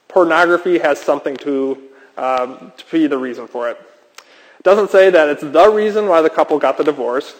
pornography 0.08 0.80
has 0.80 1.00
something 1.00 1.38
to, 1.38 1.82
um, 2.18 2.74
to 2.78 2.86
be 2.92 3.08
the 3.08 3.18
reason 3.18 3.48
for 3.48 3.70
it. 3.70 3.78
It 4.60 4.64
doesn't 4.64 4.92
say 4.92 5.10
that 5.10 5.30
it's 5.30 5.44
the 5.44 5.70
reason 5.70 6.08
why 6.08 6.22
the 6.22 6.30
couple 6.30 6.60
got 6.60 6.78
the 6.78 6.84
divorce, 6.84 7.36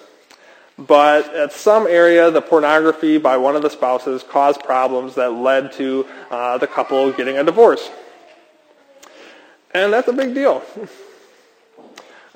but 0.78 1.34
at 1.34 1.52
some 1.52 1.88
area, 1.88 2.30
the 2.30 2.42
pornography 2.42 3.18
by 3.18 3.38
one 3.38 3.56
of 3.56 3.64
the 3.64 3.70
spouses 3.70 4.24
caused 4.24 4.62
problems 4.62 5.16
that 5.16 5.34
led 5.34 5.72
to 5.74 6.06
uh, 6.30 6.58
the 6.60 6.68
couple 6.68 7.12
getting 7.12 7.38
a 7.38 7.44
divorce. 7.44 7.90
And 9.74 9.92
that's 9.92 10.08
a 10.08 10.14
big 10.14 10.34
deal. 10.34 10.64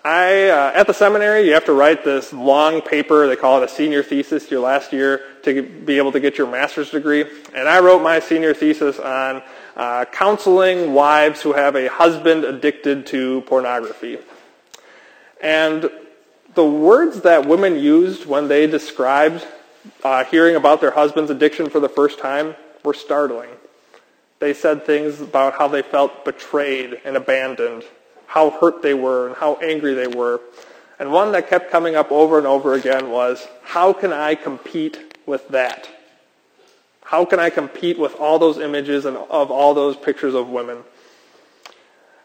I, 0.03 0.49
uh, 0.49 0.71
at 0.73 0.87
the 0.87 0.93
seminary, 0.93 1.45
you 1.45 1.53
have 1.53 1.65
to 1.65 1.73
write 1.73 2.03
this 2.03 2.33
long 2.33 2.81
paper. 2.81 3.27
They 3.27 3.35
call 3.35 3.61
it 3.61 3.65
a 3.65 3.67
senior 3.67 4.01
thesis 4.01 4.49
your 4.49 4.61
last 4.61 4.91
year 4.91 5.21
to 5.43 5.61
be 5.61 5.97
able 5.97 6.11
to 6.13 6.19
get 6.19 6.39
your 6.39 6.49
master's 6.49 6.89
degree. 6.89 7.23
And 7.53 7.69
I 7.69 7.79
wrote 7.79 8.01
my 8.01 8.19
senior 8.19 8.55
thesis 8.55 8.97
on 8.97 9.43
uh, 9.75 10.05
counseling 10.05 10.93
wives 10.93 11.43
who 11.43 11.53
have 11.53 11.75
a 11.75 11.87
husband 11.87 12.45
addicted 12.45 13.05
to 13.07 13.41
pornography. 13.41 14.17
And 15.39 15.91
the 16.53 16.65
words 16.65 17.21
that 17.21 17.45
women 17.45 17.79
used 17.79 18.25
when 18.25 18.47
they 18.47 18.67
described 18.67 19.45
uh, 20.03 20.23
hearing 20.25 20.55
about 20.55 20.81
their 20.81 20.91
husband's 20.91 21.31
addiction 21.31 21.69
for 21.69 21.79
the 21.79 21.89
first 21.89 22.19
time 22.19 22.55
were 22.83 22.93
startling. 22.93 23.49
They 24.39 24.53
said 24.53 24.85
things 24.85 25.21
about 25.21 25.53
how 25.53 25.67
they 25.67 25.81
felt 25.81 26.25
betrayed 26.25 26.99
and 27.05 27.15
abandoned, 27.15 27.83
how 28.27 28.49
hurt 28.49 28.81
they 28.81 28.93
were, 28.93 29.27
and 29.27 29.35
how 29.35 29.55
angry 29.55 29.93
they 29.93 30.07
were. 30.07 30.41
And 30.99 31.11
one 31.11 31.31
that 31.31 31.47
kept 31.47 31.71
coming 31.71 31.95
up 31.95 32.11
over 32.11 32.37
and 32.37 32.47
over 32.47 32.73
again 32.73 33.09
was, 33.09 33.47
how 33.63 33.93
can 33.93 34.11
I 34.11 34.35
compete 34.35 35.15
with 35.25 35.47
that? 35.49 35.89
How 37.03 37.25
can 37.25 37.39
I 37.39 37.49
compete 37.49 37.99
with 37.99 38.15
all 38.15 38.39
those 38.39 38.57
images 38.57 39.05
and 39.05 39.17
of 39.17 39.51
all 39.51 39.73
those 39.73 39.95
pictures 39.95 40.33
of 40.33 40.49
women? 40.49 40.83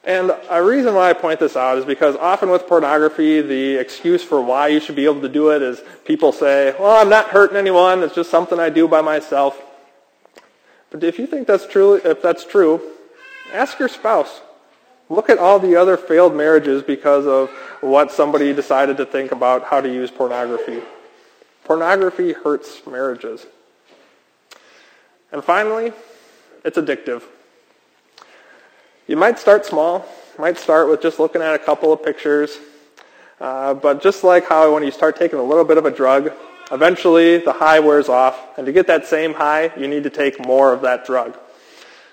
And 0.07 0.33
a 0.49 0.63
reason 0.63 0.95
why 0.95 1.11
I 1.11 1.15
point 1.15 1.41
this 1.41 1.57
out 1.57 1.79
is 1.79 1.85
because 1.85 2.15
often 2.15 2.49
with 2.49 2.69
pornography, 2.69 3.43
the 3.43 3.75
excuse 3.75 4.23
for 4.23 4.41
why 4.41 4.69
you 4.69 4.79
should 4.79 4.95
be 4.95 5.05
able 5.05 5.21
to 5.21 5.29
do 5.29 5.51
it 5.51 5.63
is 5.63 5.83
people 6.05 6.31
say, 6.31 6.77
well, 6.79 6.97
I'm 6.97 7.09
not 7.09 7.27
hurting 7.31 7.57
anyone. 7.57 8.05
It's 8.05 8.15
just 8.15 8.31
something 8.31 8.61
I 8.61 8.71
do 8.71 8.87
by 8.87 9.01
myself. 9.01 9.61
But 10.91 11.03
if 11.03 11.19
you 11.19 11.27
think 11.27 11.49
that's 11.49 11.67
true, 11.67 11.95
if 11.95 12.23
that's 12.23 12.45
true, 12.45 12.81
ask 13.53 13.81
your 13.81 13.89
spouse. 13.89 14.43
Look 15.09 15.29
at 15.29 15.39
all 15.39 15.59
the 15.59 15.75
other 15.75 15.97
failed 15.97 16.37
marriages 16.37 16.85
because 16.85 17.27
of 17.27 17.51
what 17.81 18.13
somebody 18.13 18.53
decided 18.53 18.97
to 18.99 19.07
think 19.07 19.33
about 19.33 19.65
how 19.65 19.81
to 19.81 19.93
use 19.93 20.13
pornography. 20.13 20.83
Pornography 21.65 22.33
hurts 22.33 22.87
marriages. 22.87 23.45
And 25.33 25.43
finally, 25.43 25.93
it's 26.65 26.79
addictive. 26.79 27.25
You 29.07 29.17
might 29.17 29.39
start 29.39 29.65
small. 29.65 30.05
Might 30.37 30.59
start 30.59 30.89
with 30.89 31.01
just 31.01 31.21
looking 31.21 31.41
at 31.41 31.55
a 31.55 31.59
couple 31.59 31.93
of 31.93 32.03
pictures. 32.03 32.59
Uh, 33.41 33.73
but 33.73 34.03
just 34.03 34.25
like 34.25 34.49
how 34.49 34.75
when 34.75 34.83
you 34.83 34.91
start 34.91 35.17
taking 35.17 35.39
a 35.39 35.43
little 35.43 35.65
bit 35.65 35.79
of 35.79 35.85
a 35.85 35.91
drug, 35.91 36.33
eventually 36.73 37.39
the 37.39 37.53
high 37.53 37.79
wears 37.79 38.09
off. 38.09 38.59
And 38.59 38.67
to 38.67 38.73
get 38.73 38.89
that 38.89 39.07
same 39.07 39.33
high, 39.33 39.71
you 39.77 39.87
need 39.87 40.03
to 40.03 40.11
take 40.11 40.45
more 40.45 40.73
of 40.73 40.83
that 40.83 41.07
drug. 41.07 41.39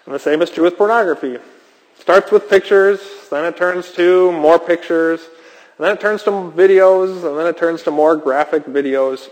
And 0.06 0.14
the 0.14 0.20
same 0.20 0.42
is 0.44 0.52
true 0.52 0.66
with 0.66 0.78
pornography. 0.78 1.34
It 1.34 1.42
starts 1.98 2.32
with 2.32 2.48
pictures, 2.48 3.00
then 3.32 3.46
it 3.46 3.58
turns 3.58 3.92
to 3.94 4.32
more 4.32 4.60
pictures, 4.60 5.22
and 5.78 5.86
then 5.86 5.94
it 5.94 6.00
turns 6.00 6.22
to 6.24 6.30
videos, 6.30 7.28
and 7.28 7.40
then 7.40 7.48
it 7.48 7.58
turns 7.58 7.82
to 7.84 7.92
more 7.92 8.16
graphic 8.16 8.66
videos. 8.66 9.30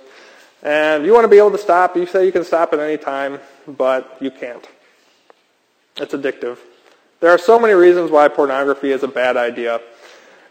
And 0.64 1.06
you 1.06 1.14
want 1.14 1.26
to 1.26 1.30
be 1.30 1.38
able 1.38 1.52
to 1.52 1.58
stop. 1.58 1.96
You 1.96 2.08
say 2.08 2.26
you 2.26 2.32
can 2.32 2.44
stop 2.44 2.74
at 2.74 2.80
any 2.80 2.98
time, 2.98 3.40
but 3.68 4.18
you 4.20 4.32
can't. 4.32 4.66
It's 5.98 6.14
addictive. 6.14 6.58
There 7.22 7.30
are 7.30 7.38
so 7.38 7.60
many 7.60 7.74
reasons 7.74 8.10
why 8.10 8.28
pornography 8.28 8.92
is 8.92 9.04
a 9.04 9.08
bad 9.08 9.38
idea. 9.38 9.80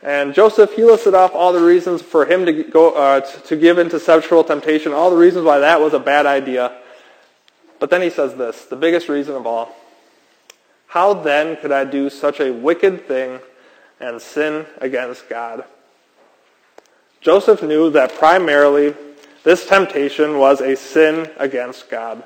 And 0.02 0.32
Joseph, 0.32 0.72
he 0.72 0.84
listed 0.84 1.14
off 1.14 1.34
all 1.34 1.52
the 1.52 1.60
reasons 1.60 2.00
for 2.00 2.24
him 2.24 2.46
to 2.46 2.52
go 2.62 2.92
uh, 2.92 3.20
to 3.20 3.56
give 3.56 3.76
into 3.76 3.98
sexual 3.98 4.44
temptation, 4.44 4.92
all 4.92 5.10
the 5.10 5.16
reasons 5.16 5.44
why 5.44 5.58
that 5.58 5.80
was 5.80 5.92
a 5.92 5.98
bad 5.98 6.26
idea. 6.26 6.80
But 7.80 7.90
then 7.90 8.02
he 8.02 8.08
says 8.08 8.36
this, 8.36 8.66
the 8.66 8.76
biggest 8.76 9.08
reason 9.08 9.34
of 9.34 9.46
all. 9.46 9.74
How 10.86 11.12
then 11.12 11.56
could 11.56 11.72
I 11.72 11.84
do 11.84 12.08
such 12.08 12.40
a 12.40 12.52
wicked 12.52 13.06
thing 13.06 13.40
and 13.98 14.22
sin 14.22 14.64
against 14.78 15.28
God? 15.28 15.64
Joseph 17.20 17.62
knew 17.62 17.90
that 17.90 18.14
primarily 18.14 18.94
this 19.42 19.66
temptation 19.66 20.38
was 20.38 20.60
a 20.60 20.76
sin 20.76 21.30
against 21.36 21.90
God. 21.90 22.22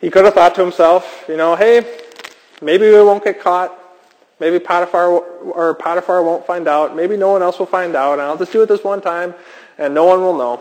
He 0.00 0.10
could 0.10 0.24
have 0.24 0.34
thought 0.34 0.54
to 0.56 0.62
himself, 0.62 1.24
you 1.28 1.36
know, 1.36 1.56
hey, 1.56 1.99
Maybe 2.60 2.86
we 2.86 3.02
won't 3.02 3.24
get 3.24 3.40
caught. 3.40 3.76
Maybe 4.38 4.58
Potiphar 4.58 5.08
or 5.08 5.74
Potiphar 5.74 6.22
won't 6.22 6.46
find 6.46 6.66
out. 6.66 6.96
Maybe 6.96 7.16
no 7.16 7.30
one 7.30 7.42
else 7.42 7.58
will 7.58 7.66
find 7.66 7.94
out. 7.94 8.14
And 8.14 8.22
I'll 8.22 8.38
just 8.38 8.52
do 8.52 8.62
it 8.62 8.66
this 8.66 8.82
one 8.82 9.00
time, 9.00 9.34
and 9.78 9.94
no 9.94 10.04
one 10.04 10.20
will 10.20 10.36
know. 10.36 10.60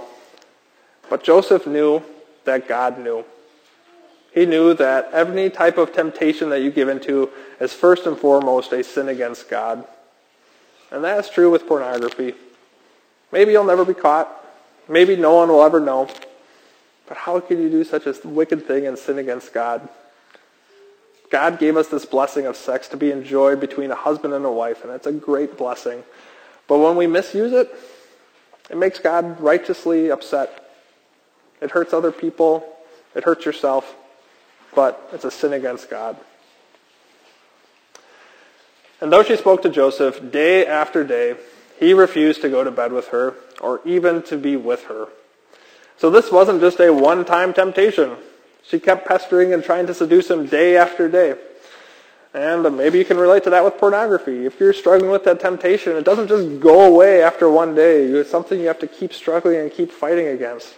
But 1.10 1.24
Joseph 1.24 1.66
knew 1.66 2.04
that 2.46 2.68
God 2.68 3.00
knew. 3.00 3.24
He 4.34 4.46
knew 4.46 4.74
that 4.76 5.10
any 5.14 5.50
type 5.50 5.78
of 5.78 5.94
temptation 5.94 6.50
that 6.50 6.62
you 6.62 6.72
give 6.72 6.88
into 6.88 7.30
is 7.60 7.74
first 7.74 8.06
and 8.06 8.18
foremost 8.18 8.72
a 8.72 8.84
sin 8.84 9.10
against 9.10 9.50
God. 9.50 9.86
And 10.92 11.04
that 11.04 11.20
is 11.20 11.30
true 11.30 11.50
with 11.50 11.68
pornography. 11.68 12.36
Maybe 13.32 13.52
you'll 13.52 13.64
never 13.64 13.86
be 13.86 13.94
caught. 13.94 14.30
Maybe 14.88 15.16
no 15.16 15.36
one 15.36 15.50
will 15.50 15.64
ever 15.64 15.80
know. 15.80 16.10
But 17.08 17.18
how 17.18 17.40
could 17.40 17.60
you 17.60 17.70
do 17.70 17.84
such 17.84 18.06
a 18.06 18.16
wicked 18.28 18.68
thing 18.68 18.86
and 18.86 18.98
sin 18.98 19.18
against 19.18 19.54
God? 19.54 19.88
God 21.30 21.60
gave 21.60 21.78
us 21.78 21.88
this 21.88 22.06
blessing 22.06 22.46
of 22.46 22.56
sex 22.56 22.88
to 22.90 22.98
be 22.98 23.12
enjoyed 23.12 23.60
between 23.60 23.92
a 23.92 23.96
husband 23.96 24.34
and 24.34 24.46
a 24.46 24.52
wife, 24.52 24.84
and 24.84 24.92
it's 24.92 25.08
a 25.08 25.12
great 25.12 25.58
blessing. 25.58 26.04
But 26.68 26.80
when 26.80 26.96
we 26.96 27.08
misuse 27.08 27.54
it, 27.54 27.74
it 28.70 28.78
makes 28.78 29.00
God 29.00 29.40
righteously 29.40 30.12
upset. 30.12 30.72
It 31.62 31.72
hurts 31.72 31.94
other 31.94 32.12
people. 32.12 32.68
It 33.16 33.24
hurts 33.24 33.46
yourself. 33.46 33.96
But 34.76 35.10
it's 35.12 35.26
a 35.26 35.32
sin 35.32 35.54
against 35.54 35.90
God. 35.90 36.18
And 39.02 39.12
though 39.12 39.24
she 39.24 39.36
spoke 39.36 39.62
to 39.64 39.70
Joseph 39.70 40.32
day 40.32 40.66
after 40.66 41.04
day, 41.04 41.36
he 41.80 41.94
refused 41.94 42.42
to 42.42 42.50
go 42.50 42.64
to 42.64 42.72
bed 42.72 42.92
with 42.92 43.08
her 43.08 43.36
or 43.62 43.82
even 43.86 44.22
to 44.24 44.38
be 44.38 44.56
with 44.56 44.84
her. 44.86 45.08
So 45.98 46.10
this 46.10 46.32
wasn't 46.32 46.62
just 46.62 46.80
a 46.80 46.94
one-time 46.94 47.54
temptation. 47.54 48.16
She 48.70 48.80
kept 48.80 49.08
pestering 49.08 49.54
and 49.54 49.64
trying 49.64 49.88
to 49.88 49.94
seduce 49.94 50.30
him 50.30 50.46
day 50.46 50.78
after 50.78 51.10
day. 51.10 51.36
And 52.36 52.78
maybe 52.78 53.00
you 53.00 53.06
can 53.06 53.18
relate 53.18 53.44
to 53.46 53.50
that 53.50 53.64
with 53.64 53.80
pornography. 53.80 54.46
If 54.46 54.60
you're 54.60 54.74
struggling 54.74 55.10
with 55.10 55.24
that 55.24 55.40
temptation, 55.40 55.98
it 55.98 56.06
doesn't 56.06 56.28
just 56.28 56.60
go 56.60 56.86
away 56.86 57.24
after 57.24 57.50
one 57.50 57.74
day. 57.74 58.04
It's 58.04 58.30
something 58.30 58.60
you 58.60 58.68
have 58.68 58.80
to 58.80 58.88
keep 58.88 59.14
struggling 59.14 59.56
and 59.58 59.72
keep 59.72 59.92
fighting 59.92 60.28
against. 60.28 60.76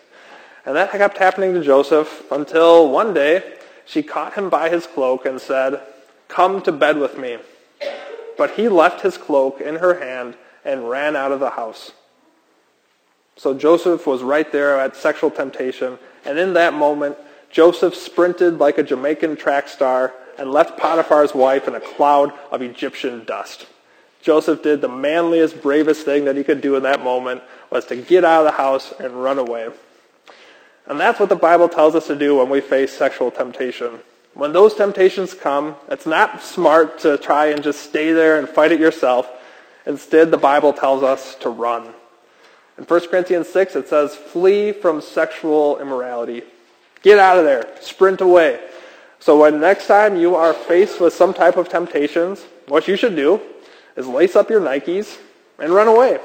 And 0.65 0.77
that 0.77 0.91
kept 0.91 1.17
happening 1.17 1.53
to 1.53 1.61
Joseph 1.61 2.31
until 2.31 2.89
one 2.89 3.13
day 3.13 3.43
she 3.85 4.03
caught 4.03 4.35
him 4.35 4.49
by 4.49 4.69
his 4.69 4.87
cloak 4.87 5.25
and 5.25 5.41
said, 5.41 5.81
Come 6.29 6.61
to 6.61 6.71
bed 6.71 6.97
with 6.97 7.17
me. 7.17 7.39
But 8.37 8.51
he 8.51 8.69
left 8.69 9.01
his 9.01 9.17
cloak 9.17 9.59
in 9.59 9.75
her 9.75 9.99
hand 9.99 10.35
and 10.63 10.89
ran 10.89 11.17
out 11.17 11.33
of 11.33 11.41
the 11.41 11.49
house. 11.49 11.91
So 13.35 13.53
Joseph 13.53 14.07
was 14.07 14.23
right 14.23 14.49
there 14.49 14.79
at 14.79 14.95
sexual 14.95 15.31
temptation. 15.31 15.97
And 16.23 16.39
in 16.39 16.53
that 16.53 16.73
moment, 16.73 17.17
Joseph 17.51 17.95
sprinted 17.95 18.57
like 18.59 18.77
a 18.77 18.83
Jamaican 18.83 19.35
track 19.35 19.67
star 19.67 20.13
and 20.37 20.51
left 20.51 20.79
Potiphar's 20.79 21.35
wife 21.35 21.67
in 21.67 21.75
a 21.75 21.79
cloud 21.79 22.33
of 22.51 22.61
Egyptian 22.61 23.25
dust. 23.25 23.67
Joseph 24.21 24.61
did 24.61 24.81
the 24.81 24.87
manliest, 24.87 25.61
bravest 25.61 26.05
thing 26.05 26.25
that 26.25 26.35
he 26.35 26.43
could 26.43 26.61
do 26.61 26.75
in 26.75 26.83
that 26.83 27.03
moment 27.03 27.41
was 27.69 27.85
to 27.85 27.95
get 27.95 28.23
out 28.23 28.45
of 28.45 28.51
the 28.51 28.57
house 28.57 28.93
and 28.99 29.23
run 29.23 29.39
away. 29.39 29.69
And 30.85 30.99
that's 30.99 31.19
what 31.19 31.29
the 31.29 31.35
Bible 31.35 31.69
tells 31.69 31.95
us 31.95 32.07
to 32.07 32.15
do 32.15 32.37
when 32.37 32.49
we 32.49 32.61
face 32.61 32.91
sexual 32.91 33.31
temptation. 33.31 33.99
When 34.33 34.53
those 34.53 34.73
temptations 34.73 35.33
come, 35.33 35.75
it's 35.89 36.05
not 36.05 36.41
smart 36.41 36.99
to 36.99 37.17
try 37.17 37.47
and 37.47 37.63
just 37.63 37.81
stay 37.81 38.13
there 38.13 38.39
and 38.39 38.47
fight 38.47 38.71
it 38.71 38.79
yourself. 38.79 39.29
Instead, 39.85 40.31
the 40.31 40.37
Bible 40.37 40.73
tells 40.73 41.03
us 41.03 41.35
to 41.35 41.49
run. 41.49 41.93
In 42.77 42.85
1 42.85 43.07
Corinthians 43.09 43.49
6, 43.49 43.75
it 43.75 43.89
says, 43.89 44.15
flee 44.15 44.71
from 44.71 45.01
sexual 45.01 45.79
immorality. 45.79 46.43
Get 47.01 47.19
out 47.19 47.37
of 47.37 47.45
there. 47.45 47.67
Sprint 47.81 48.21
away. 48.21 48.59
So 49.19 49.39
when 49.39 49.59
next 49.59 49.87
time 49.87 50.15
you 50.15 50.35
are 50.35 50.53
faced 50.53 50.99
with 50.99 51.13
some 51.13 51.33
type 51.33 51.57
of 51.57 51.69
temptations, 51.69 52.43
what 52.67 52.87
you 52.87 52.95
should 52.95 53.15
do 53.15 53.39
is 53.95 54.07
lace 54.07 54.35
up 54.35 54.49
your 54.49 54.61
Nikes 54.61 55.17
and 55.59 55.73
run 55.73 55.87
away. 55.87 56.19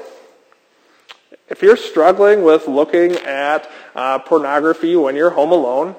If 1.49 1.61
you're 1.61 1.77
struggling 1.77 2.43
with 2.43 2.67
looking 2.67 3.13
at 3.17 3.69
uh, 3.95 4.19
pornography 4.19 4.95
when 4.95 5.15
you're 5.15 5.29
home 5.29 5.51
alone, 5.51 5.95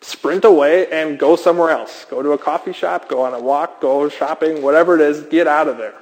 sprint 0.00 0.44
away 0.44 0.90
and 0.90 1.18
go 1.18 1.36
somewhere 1.36 1.70
else. 1.70 2.04
Go 2.08 2.22
to 2.22 2.32
a 2.32 2.38
coffee 2.38 2.72
shop, 2.72 3.08
go 3.08 3.22
on 3.22 3.34
a 3.34 3.40
walk, 3.40 3.80
go 3.80 4.08
shopping, 4.08 4.62
whatever 4.62 4.94
it 4.94 5.00
is, 5.00 5.22
get 5.22 5.46
out 5.46 5.68
of 5.68 5.78
there. 5.78 5.94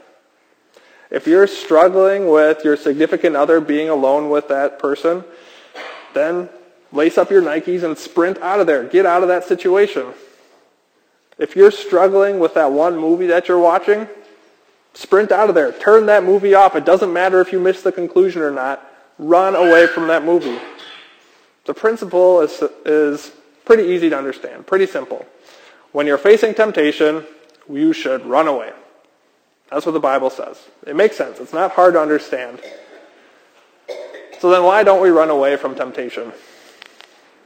If 1.10 1.26
you're 1.26 1.46
struggling 1.46 2.28
with 2.28 2.64
your 2.64 2.76
significant 2.76 3.36
other 3.36 3.60
being 3.60 3.88
alone 3.88 4.30
with 4.30 4.48
that 4.48 4.78
person, 4.78 5.24
then 6.12 6.48
lace 6.94 7.18
up 7.18 7.30
your 7.30 7.42
Nikes 7.42 7.82
and 7.82 7.98
sprint 7.98 8.38
out 8.38 8.60
of 8.60 8.66
there. 8.66 8.84
Get 8.84 9.04
out 9.04 9.22
of 9.22 9.28
that 9.28 9.44
situation. 9.44 10.14
If 11.36 11.56
you're 11.56 11.72
struggling 11.72 12.38
with 12.38 12.54
that 12.54 12.70
one 12.70 12.96
movie 12.96 13.26
that 13.26 13.48
you're 13.48 13.58
watching, 13.58 14.08
sprint 14.94 15.32
out 15.32 15.48
of 15.48 15.54
there. 15.54 15.72
Turn 15.72 16.06
that 16.06 16.24
movie 16.24 16.54
off. 16.54 16.76
It 16.76 16.84
doesn't 16.84 17.12
matter 17.12 17.40
if 17.40 17.52
you 17.52 17.58
miss 17.58 17.82
the 17.82 17.92
conclusion 17.92 18.40
or 18.40 18.52
not. 18.52 18.88
Run 19.18 19.56
away 19.56 19.86
from 19.88 20.06
that 20.08 20.24
movie. 20.24 20.58
The 21.66 21.74
principle 21.74 22.40
is, 22.40 22.62
is 22.84 23.32
pretty 23.64 23.84
easy 23.84 24.10
to 24.10 24.16
understand, 24.16 24.66
pretty 24.66 24.86
simple. 24.86 25.26
When 25.92 26.06
you're 26.06 26.18
facing 26.18 26.54
temptation, 26.54 27.24
you 27.68 27.92
should 27.92 28.24
run 28.26 28.46
away. 28.46 28.72
That's 29.70 29.86
what 29.86 29.92
the 29.92 30.00
Bible 30.00 30.30
says. 30.30 30.62
It 30.86 30.94
makes 30.94 31.16
sense. 31.16 31.40
It's 31.40 31.52
not 31.52 31.72
hard 31.72 31.94
to 31.94 32.00
understand. 32.00 32.60
So 34.40 34.50
then 34.50 34.62
why 34.62 34.84
don't 34.84 35.00
we 35.00 35.08
run 35.08 35.30
away 35.30 35.56
from 35.56 35.74
temptation? 35.74 36.32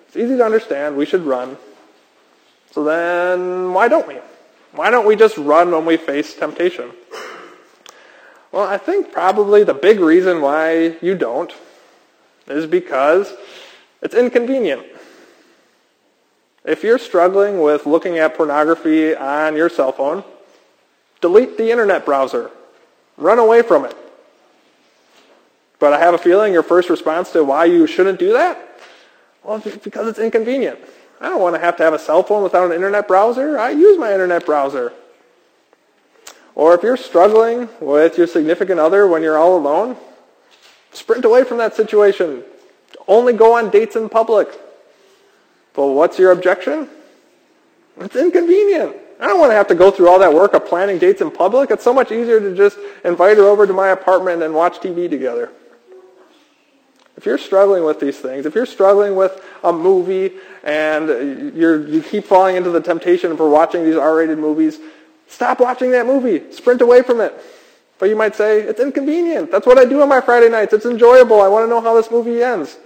It's 0.09 0.17
easy 0.17 0.37
to 0.37 0.45
understand. 0.45 0.97
We 0.97 1.07
should 1.07 1.23
run. 1.23 1.57
So 2.73 2.83
then 2.83 3.73
why 3.73 3.89
don't 3.89 4.09
we? 4.09 4.17
Why 4.73 4.91
don't 4.91 5.07
we 5.07 5.17
just 5.17 5.37
run 5.37 5.71
when 5.71 5.85
we 5.85 5.97
face 5.97 6.35
temptation? 6.35 6.91
Well, 8.51 8.67
I 8.67 8.79
think 8.79 9.13
probably 9.13 9.65
the 9.65 9.75
big 9.75 10.01
reason 10.01 10.41
why 10.41 10.97
you 11.03 11.15
don't 11.15 11.53
is 12.47 12.67
because 12.67 13.33
it's 14.01 14.15
inconvenient. 14.15 14.87
If 16.65 16.83
you're 16.83 16.99
struggling 16.99 17.61
with 17.61 17.87
looking 17.87 18.19
at 18.19 18.37
pornography 18.37 19.15
on 19.15 19.57
your 19.57 19.69
cell 19.69 19.93
phone, 19.93 20.25
delete 21.21 21.59
the 21.59 21.71
internet 21.71 22.05
browser. 22.05 22.51
Run 23.17 23.39
away 23.39 23.63
from 23.63 23.85
it. 23.85 23.97
But 25.79 25.93
I 25.93 25.99
have 25.99 26.15
a 26.15 26.19
feeling 26.19 26.53
your 26.53 26.63
first 26.63 26.91
response 26.91 27.33
to 27.33 27.45
why 27.45 27.67
you 27.67 27.87
shouldn't 27.87 28.19
do 28.19 28.33
that? 28.33 28.68
Well, 29.49 29.61
because 29.83 30.07
it's 30.07 30.19
inconvenient. 30.19 30.79
I 31.23 31.31
don't 31.31 31.41
want 31.41 31.55
to 31.55 31.59
have 31.59 31.75
to 31.79 31.83
have 31.83 31.95
a 31.95 31.99
cell 31.99 32.23
phone 32.23 32.43
without 32.43 32.67
an 32.67 32.73
internet 32.73 33.09
browser. 33.09 33.59
I 33.59 33.71
use 33.71 33.99
my 33.99 34.13
internet 34.13 34.45
browser. 34.45 34.93
Or 36.55 36.75
if 36.75 36.83
you're 36.83 36.99
struggling 36.99 37.71
with 37.81 38.19
your 38.19 38.27
significant 38.27 38.79
other 38.79 39.09
when 39.09 39.23
you're 39.23 39.39
all 39.39 39.57
alone, 39.57 39.97
sprint 40.93 41.25
away 41.25 41.45
from 41.45 41.57
that 41.57 41.75
situation. 41.75 42.43
Only 43.07 43.33
go 43.33 43.57
on 43.57 43.71
dates 43.71 43.97
in 43.97 44.11
public. 44.11 44.49
But 45.73 45.87
what's 45.87 46.19
your 46.19 46.33
objection? 46.33 46.87
It's 48.01 48.17
inconvenient. 48.17 48.97
I 49.19 49.29
don't 49.29 49.41
want 49.41 49.51
to 49.51 49.57
have 49.57 49.69
to 49.69 49.75
go 49.75 49.91
through 49.91 50.11
all 50.11 50.19
that 50.19 50.35
work 50.35 50.53
of 50.53 50.67
planning 50.67 50.99
dates 50.99 51.23
in 51.23 51.31
public. 51.31 51.71
It's 51.71 51.83
so 51.83 51.95
much 51.95 52.13
easier 52.13 52.39
to 52.39 52.55
just 52.55 52.77
invite 53.03 53.39
her 53.39 53.45
over 53.45 53.67
to 53.67 53.73
my 53.73 53.89
apartment 53.89 54.43
and 54.43 54.53
watch 54.53 54.81
TV 54.81 55.09
together. 55.09 55.51
If 57.19 57.27
you're 57.27 57.37
struggling 57.37 57.83
with 57.83 57.99
these 57.99 58.17
things, 58.17 58.47
if 58.47 58.55
you're 58.55 58.65
struggling 58.65 59.17
with 59.17 59.45
a 59.65 59.73
movie 59.73 60.35
and 60.63 61.09
you 61.57 62.01
keep 62.09 62.25
falling 62.25 62.55
into 62.55 62.71
the 62.71 62.81
temptation 62.81 63.37
for 63.37 63.51
watching 63.51 63.83
these 63.83 63.97
R-rated 63.97 64.39
movies, 64.39 64.79
stop 65.27 65.59
watching 65.59 65.91
that 65.91 66.07
movie. 66.07 66.53
Sprint 66.53 66.81
away 66.81 67.03
from 67.03 67.21
it. 67.21 67.35
But 67.99 68.09
you 68.09 68.15
might 68.15 68.37
say, 68.37 68.61
it's 68.61 68.79
inconvenient. 68.79 69.51
That's 69.51 69.67
what 69.67 69.79
I 69.79 69.85
do 69.85 70.01
on 70.01 70.09
my 70.09 70.21
Friday 70.21 70.49
nights. 70.49 70.73
It's 70.73 70.87
enjoyable. 70.87 71.41
I 71.41 71.49
want 71.49 71.65
to 71.65 71.69
know 71.69 71.81
how 71.81 71.97
this 71.97 72.09
movie 72.09 72.41
ends. 72.41 72.79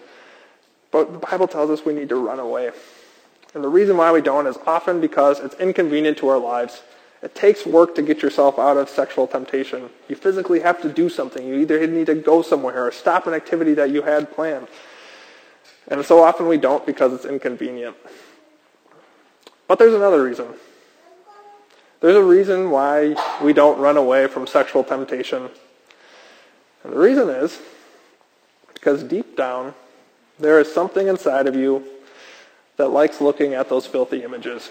But 0.91 1.13
the 1.13 1.19
Bible 1.19 1.47
tells 1.47 1.69
us 1.69 1.85
we 1.85 1.93
need 1.93 2.09
to 2.09 2.17
run 2.17 2.39
away. 2.39 2.71
And 3.53 3.63
the 3.63 3.69
reason 3.69 3.99
why 3.99 4.13
we 4.13 4.23
don't 4.23 4.47
is 4.47 4.57
often 4.67 4.99
because 5.03 5.41
it's 5.41 5.57
inconvenient 5.57 6.17
to 6.19 6.29
our 6.29 6.39
lives. 6.39 6.81
It 7.23 7.37
takes 7.37 7.65
work 7.65 7.95
to 7.95 8.03
get 8.03 8.21
yourself 8.21 8.59
out 8.59 8.77
of 8.77 8.89
sexual 8.89 9.29
temptation. 9.29 9.91
You 10.09 10.17
physically 10.17 10.61
have 10.61 10.83
to 10.83 10.89
do 10.89 11.09
something. 11.09 11.47
You 11.47 11.55
either 11.57 11.87
need 11.87 12.07
to 12.07 12.17
go 12.17 12.43
somewhere 12.43 12.85
or 12.85 12.91
stop 12.91 13.29
an 13.29 13.35
activity 13.35 13.75
that 13.75 13.91
you 13.91 14.03
had 14.03 14.33
planned. 14.33 14.67
And 15.87 16.05
so 16.05 16.23
often 16.23 16.49
we 16.49 16.57
don't 16.57 16.85
because 16.85 17.13
it's 17.13 17.25
inconvenient. 17.25 17.97
But 19.69 19.79
there's 19.79 19.95
another 19.95 20.23
reason. 20.23 20.49
There's 22.01 22.17
a 22.17 22.23
reason 22.23 22.71
why 22.71 23.15
we 23.41 23.53
don't 23.53 23.79
run 23.79 23.97
away 23.97 24.27
from 24.27 24.49
sexual 24.49 24.83
temptation. 24.83 25.49
And 26.83 26.93
the 26.93 26.99
reason 26.99 27.29
is 27.29 27.61
because 28.75 29.05
deep 29.05 29.37
down, 29.37 29.75
there 30.41 30.59
is 30.59 30.73
something 30.73 31.07
inside 31.07 31.47
of 31.47 31.55
you 31.55 31.85
that 32.77 32.89
likes 32.89 33.21
looking 33.21 33.55
at 33.55 33.69
those 33.69 33.87
filthy 33.87 34.25
images. 34.25 34.71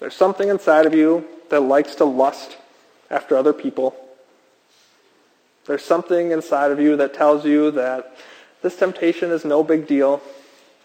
There's 0.00 0.14
something 0.14 0.48
inside 0.48 0.86
of 0.86 0.94
you 0.94 1.26
that 1.50 1.60
likes 1.60 1.94
to 1.96 2.04
lust 2.04 2.56
after 3.10 3.36
other 3.36 3.52
people. 3.52 3.96
There's 5.66 5.84
something 5.84 6.30
inside 6.30 6.70
of 6.70 6.80
you 6.80 6.96
that 6.96 7.14
tells 7.14 7.44
you 7.44 7.70
that 7.72 8.16
this 8.62 8.76
temptation 8.76 9.30
is 9.30 9.44
no 9.44 9.62
big 9.62 9.86
deal, 9.86 10.22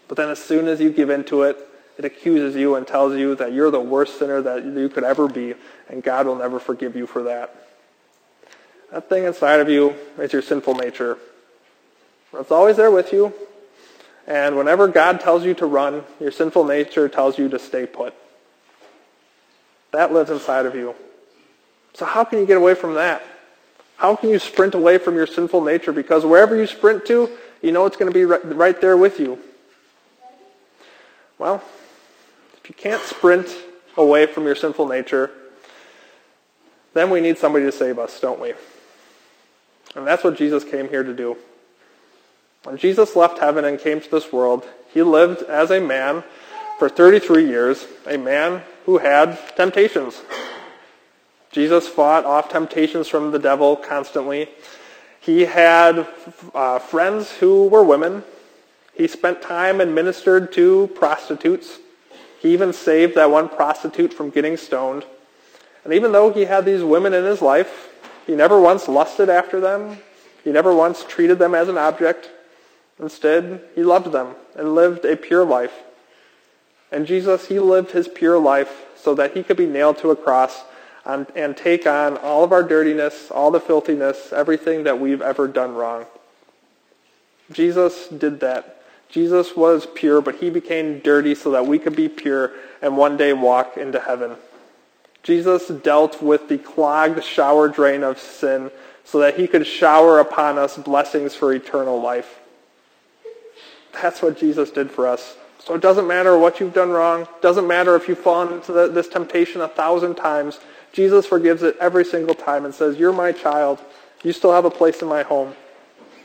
but 0.08 0.16
then 0.16 0.28
as 0.28 0.38
soon 0.38 0.68
as 0.68 0.80
you 0.80 0.90
give 0.90 1.10
into 1.10 1.42
it, 1.42 1.56
it 1.96 2.04
accuses 2.04 2.56
you 2.56 2.74
and 2.74 2.86
tells 2.86 3.16
you 3.16 3.34
that 3.36 3.52
you're 3.52 3.70
the 3.70 3.80
worst 3.80 4.18
sinner 4.18 4.42
that 4.42 4.64
you 4.64 4.88
could 4.88 5.04
ever 5.04 5.28
be, 5.28 5.54
and 5.88 6.02
God 6.02 6.26
will 6.26 6.36
never 6.36 6.58
forgive 6.58 6.96
you 6.96 7.06
for 7.06 7.22
that. 7.22 7.54
That 8.90 9.08
thing 9.08 9.24
inside 9.24 9.60
of 9.60 9.68
you 9.68 9.94
is 10.18 10.32
your 10.32 10.42
sinful 10.42 10.74
nature. 10.74 11.18
It's 12.32 12.50
always 12.50 12.76
there 12.76 12.90
with 12.90 13.12
you, 13.12 13.32
and 14.26 14.56
whenever 14.56 14.88
God 14.88 15.20
tells 15.20 15.44
you 15.44 15.54
to 15.54 15.66
run, 15.66 16.04
your 16.18 16.32
sinful 16.32 16.64
nature 16.64 17.08
tells 17.08 17.38
you 17.38 17.48
to 17.48 17.58
stay 17.58 17.86
put. 17.86 18.12
That 19.94 20.12
lives 20.12 20.28
inside 20.28 20.66
of 20.66 20.74
you. 20.74 20.94
So 21.94 22.04
how 22.04 22.24
can 22.24 22.40
you 22.40 22.46
get 22.46 22.56
away 22.56 22.74
from 22.74 22.94
that? 22.94 23.22
How 23.96 24.16
can 24.16 24.28
you 24.28 24.40
sprint 24.40 24.74
away 24.74 24.98
from 24.98 25.14
your 25.14 25.28
sinful 25.28 25.62
nature? 25.62 25.92
Because 25.92 26.24
wherever 26.24 26.56
you 26.56 26.66
sprint 26.66 27.06
to, 27.06 27.30
you 27.62 27.70
know 27.70 27.86
it's 27.86 27.96
going 27.96 28.12
to 28.12 28.14
be 28.14 28.24
right 28.24 28.80
there 28.80 28.96
with 28.96 29.20
you. 29.20 29.38
Well, 31.38 31.62
if 32.60 32.68
you 32.68 32.74
can't 32.74 33.02
sprint 33.02 33.54
away 33.96 34.26
from 34.26 34.46
your 34.46 34.56
sinful 34.56 34.88
nature, 34.88 35.30
then 36.92 37.10
we 37.10 37.20
need 37.20 37.38
somebody 37.38 37.64
to 37.64 37.72
save 37.72 38.00
us, 38.00 38.18
don't 38.18 38.40
we? 38.40 38.54
And 39.94 40.04
that's 40.04 40.24
what 40.24 40.36
Jesus 40.36 40.64
came 40.64 40.88
here 40.88 41.04
to 41.04 41.14
do. 41.14 41.36
When 42.64 42.78
Jesus 42.78 43.14
left 43.14 43.38
heaven 43.38 43.64
and 43.64 43.78
came 43.78 44.00
to 44.00 44.10
this 44.10 44.32
world, 44.32 44.66
he 44.92 45.02
lived 45.02 45.42
as 45.42 45.70
a 45.70 45.80
man 45.80 46.24
for 46.80 46.88
33 46.88 47.46
years, 47.46 47.86
a 48.06 48.18
man 48.18 48.62
who 48.84 48.98
had 48.98 49.38
temptations. 49.56 50.22
Jesus 51.50 51.86
fought 51.86 52.24
off 52.24 52.48
temptations 52.48 53.08
from 53.08 53.30
the 53.30 53.38
devil 53.38 53.76
constantly. 53.76 54.48
He 55.20 55.42
had 55.42 56.06
uh, 56.54 56.78
friends 56.80 57.30
who 57.30 57.68
were 57.68 57.84
women. 57.84 58.24
He 58.92 59.06
spent 59.06 59.40
time 59.40 59.80
and 59.80 59.94
ministered 59.94 60.52
to 60.54 60.88
prostitutes. 60.94 61.78
He 62.40 62.52
even 62.52 62.72
saved 62.72 63.14
that 63.14 63.30
one 63.30 63.48
prostitute 63.48 64.12
from 64.12 64.30
getting 64.30 64.56
stoned. 64.56 65.04
And 65.84 65.94
even 65.94 66.12
though 66.12 66.32
he 66.32 66.46
had 66.46 66.64
these 66.64 66.82
women 66.82 67.14
in 67.14 67.24
his 67.24 67.40
life, 67.40 67.88
he 68.26 68.34
never 68.34 68.60
once 68.60 68.88
lusted 68.88 69.28
after 69.28 69.60
them. 69.60 69.98
He 70.42 70.50
never 70.50 70.74
once 70.74 71.04
treated 71.04 71.38
them 71.38 71.54
as 71.54 71.68
an 71.68 71.78
object. 71.78 72.30
Instead, 72.98 73.62
he 73.74 73.82
loved 73.82 74.12
them 74.12 74.34
and 74.56 74.74
lived 74.74 75.04
a 75.04 75.16
pure 75.16 75.44
life. 75.44 75.83
And 76.92 77.06
Jesus, 77.06 77.48
he 77.48 77.58
lived 77.58 77.90
his 77.90 78.08
pure 78.08 78.38
life 78.38 78.86
so 78.96 79.14
that 79.14 79.36
he 79.36 79.42
could 79.42 79.56
be 79.56 79.66
nailed 79.66 79.98
to 79.98 80.10
a 80.10 80.16
cross 80.16 80.62
and, 81.04 81.26
and 81.34 81.56
take 81.56 81.86
on 81.86 82.16
all 82.18 82.44
of 82.44 82.52
our 82.52 82.62
dirtiness, 82.62 83.30
all 83.30 83.50
the 83.50 83.60
filthiness, 83.60 84.32
everything 84.32 84.84
that 84.84 84.98
we've 84.98 85.22
ever 85.22 85.46
done 85.46 85.74
wrong. 85.74 86.06
Jesus 87.52 88.08
did 88.08 88.40
that. 88.40 88.82
Jesus 89.10 89.54
was 89.54 89.86
pure, 89.94 90.20
but 90.20 90.36
he 90.36 90.50
became 90.50 90.98
dirty 91.00 91.34
so 91.34 91.50
that 91.52 91.66
we 91.66 91.78
could 91.78 91.94
be 91.94 92.08
pure 92.08 92.52
and 92.80 92.96
one 92.96 93.16
day 93.16 93.32
walk 93.32 93.76
into 93.76 94.00
heaven. 94.00 94.36
Jesus 95.22 95.68
dealt 95.68 96.22
with 96.22 96.48
the 96.48 96.58
clogged 96.58 97.22
shower 97.24 97.68
drain 97.68 98.02
of 98.02 98.18
sin 98.18 98.70
so 99.04 99.18
that 99.20 99.38
he 99.38 99.46
could 99.46 99.66
shower 99.66 100.18
upon 100.18 100.58
us 100.58 100.76
blessings 100.76 101.34
for 101.34 101.52
eternal 101.52 102.00
life. 102.00 102.40
That's 103.92 104.22
what 104.22 104.38
Jesus 104.38 104.70
did 104.70 104.90
for 104.90 105.06
us. 105.06 105.36
So 105.64 105.74
it 105.74 105.80
doesn't 105.80 106.06
matter 106.06 106.36
what 106.36 106.60
you've 106.60 106.74
done 106.74 106.90
wrong. 106.90 107.26
doesn't 107.40 107.66
matter 107.66 107.96
if 107.96 108.06
you've 108.06 108.18
fallen 108.18 108.52
into 108.52 108.70
the, 108.70 108.86
this 108.88 109.08
temptation 109.08 109.62
a 109.62 109.68
thousand 109.68 110.16
times. 110.16 110.60
Jesus 110.92 111.24
forgives 111.24 111.62
it 111.62 111.74
every 111.80 112.04
single 112.04 112.34
time 112.34 112.66
and 112.66 112.74
says, 112.74 112.98
you're 112.98 113.14
my 113.14 113.32
child. 113.32 113.80
You 114.22 114.34
still 114.34 114.52
have 114.52 114.66
a 114.66 114.70
place 114.70 115.00
in 115.00 115.08
my 115.08 115.22
home. 115.22 115.54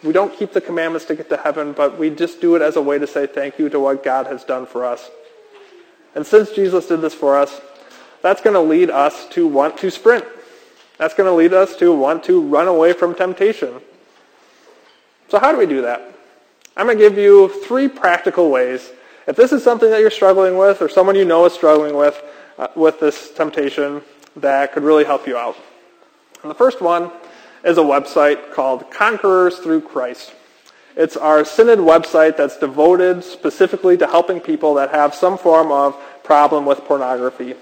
We 0.03 0.11
don't 0.11 0.37
keep 0.37 0.51
the 0.51 0.59
commandments 0.59 1.05
to 1.05 1.15
get 1.15 1.29
to 1.29 1.37
heaven, 1.37 1.71
but 1.71 1.97
we 1.97 2.09
just 2.09 2.41
do 2.41 2.57
it 2.57 2.61
as 2.61 2.75
a 2.75 2.81
way 2.81 2.99
to 2.99 3.07
say 3.07 3.27
thank 3.27 3.57
you 3.57 3.69
to 3.69 3.79
what 3.79 4.03
God 4.03 4.27
has 4.27 4.43
done 4.43 4.65
for 4.65 4.83
us. 4.85 5.09
And 6.15 6.27
since 6.27 6.51
Jesus 6.51 6.87
did 6.87 6.99
this 6.99 7.13
for 7.13 7.37
us, 7.37 7.61
that's 8.21 8.41
going 8.41 8.55
to 8.55 8.61
lead 8.61 8.89
us 8.89 9.25
to 9.29 9.47
want 9.47 9.77
to 9.77 9.89
sprint. 9.89 10.25
That's 10.97 11.13
going 11.13 11.27
to 11.27 11.33
lead 11.33 11.53
us 11.53 11.77
to 11.77 11.95
want 11.95 12.25
to 12.25 12.41
run 12.41 12.67
away 12.67 12.91
from 12.91 13.15
temptation. 13.15 13.79
So 15.29 15.39
how 15.39 15.53
do 15.53 15.57
we 15.57 15.65
do 15.65 15.83
that? 15.83 16.01
I'm 16.75 16.87
going 16.87 16.97
to 16.97 17.03
give 17.03 17.17
you 17.17 17.47
three 17.65 17.87
practical 17.87 18.49
ways. 18.49 18.89
If 19.29 19.35
this 19.35 19.51
is 19.51 19.63
something 19.63 19.91
that 19.91 20.01
you're 20.01 20.09
struggling 20.09 20.57
with 20.57 20.81
or 20.81 20.89
someone 20.89 21.15
you 21.15 21.23
know 21.23 21.45
is 21.45 21.53
struggling 21.53 21.95
with, 21.95 22.19
uh, 22.57 22.69
with 22.75 22.99
this 22.99 23.29
temptation, 23.29 24.01
that 24.37 24.73
could 24.73 24.81
really 24.81 25.03
help 25.03 25.27
you 25.27 25.37
out. 25.37 25.55
And 26.41 26.49
the 26.49 26.55
first 26.55 26.81
one 26.81 27.11
is 27.63 27.77
a 27.77 27.81
website 27.81 28.51
called 28.53 28.89
Conquerors 28.89 29.59
Through 29.59 29.81
Christ. 29.81 30.33
It's 30.95 31.15
our 31.15 31.45
Synod 31.45 31.77
website 31.77 32.37
that's 32.37 32.57
devoted 32.57 33.23
specifically 33.23 33.95
to 33.97 34.07
helping 34.07 34.39
people 34.39 34.73
that 34.73 34.89
have 34.89 35.13
some 35.13 35.37
form 35.37 35.71
of 35.71 35.95
problem 36.23 36.65
with 36.65 36.79
pornography. 36.85 37.53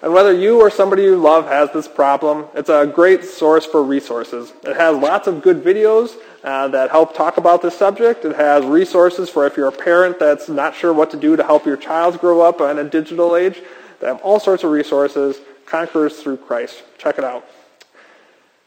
And 0.00 0.12
whether 0.12 0.32
you 0.32 0.60
or 0.60 0.70
somebody 0.70 1.02
you 1.02 1.16
love 1.16 1.46
has 1.46 1.72
this 1.72 1.88
problem, 1.88 2.46
it's 2.54 2.68
a 2.68 2.86
great 2.86 3.24
source 3.24 3.66
for 3.66 3.82
resources. 3.82 4.52
It 4.62 4.76
has 4.76 4.96
lots 4.96 5.26
of 5.26 5.42
good 5.42 5.62
videos 5.62 6.14
uh, 6.44 6.68
that 6.68 6.90
help 6.90 7.16
talk 7.16 7.36
about 7.36 7.62
this 7.62 7.76
subject. 7.76 8.24
It 8.24 8.36
has 8.36 8.64
resources 8.64 9.28
for 9.28 9.44
if 9.46 9.56
you're 9.56 9.68
a 9.68 9.72
parent 9.72 10.20
that's 10.20 10.48
not 10.48 10.76
sure 10.76 10.92
what 10.92 11.10
to 11.10 11.16
do 11.16 11.34
to 11.36 11.42
help 11.42 11.66
your 11.66 11.76
child 11.76 12.20
grow 12.20 12.40
up 12.40 12.60
in 12.60 12.78
a 12.78 12.84
digital 12.84 13.34
age. 13.34 13.60
They 14.00 14.06
have 14.06 14.20
all 14.20 14.38
sorts 14.38 14.62
of 14.62 14.70
resources. 14.70 15.40
Conquerors 15.66 16.22
Through 16.22 16.38
Christ. 16.38 16.82
Check 16.96 17.18
it 17.18 17.24
out. 17.24 17.44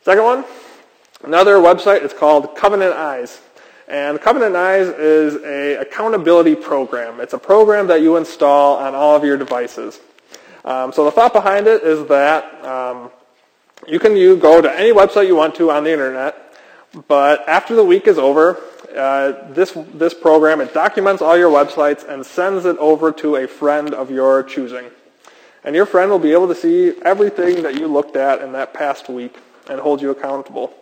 Second 0.03 0.23
one, 0.23 0.45
another 1.23 1.55
website 1.55 2.03
It's 2.03 2.13
called 2.13 2.55
Covenant 2.55 2.93
Eyes. 2.93 3.39
And 3.87 4.21
Covenant 4.21 4.55
Eyes 4.55 4.87
is 4.87 5.35
a 5.43 5.81
accountability 5.81 6.55
program. 6.55 7.19
It's 7.19 7.33
a 7.33 7.39
program 7.39 7.87
that 7.87 8.01
you 8.01 8.17
install 8.17 8.77
on 8.77 8.93
all 8.93 9.15
of 9.15 9.23
your 9.23 9.37
devices. 9.37 9.99
Um, 10.63 10.93
so 10.93 11.05
the 11.05 11.11
thought 11.11 11.33
behind 11.33 11.67
it 11.67 11.83
is 11.83 12.07
that 12.07 12.63
um, 12.65 13.11
you 13.87 13.99
can 13.99 14.15
you 14.15 14.37
go 14.37 14.61
to 14.61 14.71
any 14.71 14.91
website 14.91 15.27
you 15.27 15.35
want 15.35 15.55
to 15.55 15.71
on 15.71 15.83
the 15.83 15.91
internet, 15.91 16.55
but 17.07 17.47
after 17.47 17.75
the 17.75 17.83
week 17.83 18.07
is 18.07 18.17
over, 18.17 18.61
uh, 18.95 19.51
this 19.53 19.71
this 19.93 20.13
program 20.13 20.61
it 20.61 20.73
documents 20.73 21.21
all 21.21 21.37
your 21.37 21.51
websites 21.51 22.07
and 22.07 22.25
sends 22.25 22.65
it 22.65 22.77
over 22.77 23.11
to 23.11 23.37
a 23.37 23.47
friend 23.47 23.93
of 23.93 24.11
your 24.11 24.43
choosing, 24.43 24.85
and 25.63 25.75
your 25.75 25.85
friend 25.85 26.11
will 26.11 26.19
be 26.19 26.31
able 26.31 26.47
to 26.47 26.55
see 26.55 26.93
everything 27.03 27.63
that 27.63 27.75
you 27.75 27.87
looked 27.87 28.15
at 28.15 28.41
in 28.41 28.51
that 28.51 28.73
past 28.73 29.09
week 29.09 29.37
and 29.69 29.79
hold 29.79 30.01
you 30.01 30.11
accountable. 30.11 30.73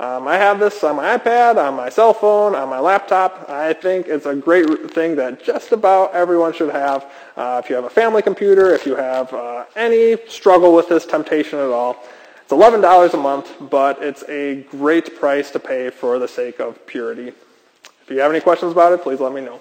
Um, 0.00 0.26
I 0.26 0.38
have 0.38 0.58
this 0.58 0.82
on 0.82 0.96
my 0.96 1.18
iPad, 1.18 1.58
on 1.58 1.74
my 1.74 1.90
cell 1.90 2.14
phone, 2.14 2.54
on 2.54 2.70
my 2.70 2.80
laptop. 2.80 3.50
I 3.50 3.74
think 3.74 4.06
it's 4.08 4.24
a 4.24 4.34
great 4.34 4.90
thing 4.92 5.14
that 5.16 5.44
just 5.44 5.72
about 5.72 6.14
everyone 6.14 6.54
should 6.54 6.70
have. 6.70 7.04
Uh, 7.36 7.60
if 7.62 7.68
you 7.68 7.76
have 7.76 7.84
a 7.84 7.90
family 7.90 8.22
computer, 8.22 8.72
if 8.72 8.86
you 8.86 8.96
have 8.96 9.30
uh, 9.34 9.66
any 9.76 10.16
struggle 10.26 10.74
with 10.74 10.88
this 10.88 11.04
temptation 11.04 11.58
at 11.58 11.68
all, 11.68 12.02
it's 12.40 12.50
$11 12.50 13.12
a 13.12 13.16
month, 13.18 13.52
but 13.68 14.02
it's 14.02 14.24
a 14.26 14.62
great 14.70 15.20
price 15.20 15.50
to 15.50 15.58
pay 15.58 15.90
for 15.90 16.18
the 16.18 16.26
sake 16.26 16.60
of 16.60 16.86
purity. 16.86 17.28
If 17.28 18.06
you 18.08 18.20
have 18.20 18.30
any 18.30 18.40
questions 18.40 18.72
about 18.72 18.94
it, 18.94 19.02
please 19.02 19.20
let 19.20 19.34
me 19.34 19.42
know. 19.42 19.60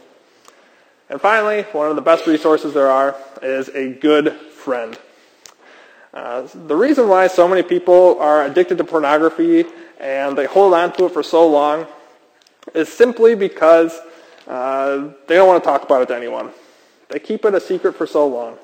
And 1.10 1.19
finally, 1.19 1.63
one 1.73 1.89
of 1.89 1.97
the 1.97 2.02
best 2.02 2.28
resources 2.28 2.73
there 2.73 2.89
are 2.89 3.13
is 3.43 3.67
a 3.75 3.91
good 3.91 4.32
friend. 4.32 4.97
Uh, 6.13 6.47
the 6.54 6.78
reason 6.78 7.10
why 7.10 7.28
so 7.28 7.45
many 7.45 7.62
people 7.62 8.17
are 8.21 8.45
addicted 8.45 8.78
to 8.78 8.86
pornography 8.86 9.65
and 9.99 10.38
they 10.38 10.45
hold 10.45 10.73
on 10.73 10.93
to 10.93 11.05
it 11.05 11.12
for 11.12 11.23
so 11.23 11.47
long 11.47 11.85
is 12.73 12.89
simply 12.89 13.35
because 13.35 13.99
uh, 14.47 15.09
they 15.27 15.35
don't 15.35 15.47
want 15.47 15.63
to 15.63 15.67
talk 15.67 15.83
about 15.83 16.01
it 16.01 16.07
to 16.07 16.15
anyone. 16.15 16.51
They 17.09 17.19
keep 17.19 17.45
it 17.45 17.53
a 17.53 17.59
secret 17.59 17.95
for 17.95 18.07
so 18.07 18.27
long. 18.27 18.57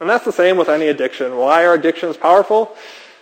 And 0.00 0.10
that's 0.10 0.24
the 0.24 0.32
same 0.32 0.56
with 0.56 0.68
any 0.68 0.88
addiction. 0.88 1.36
Why 1.36 1.64
are 1.64 1.74
addictions 1.74 2.16
powerful? 2.16 2.76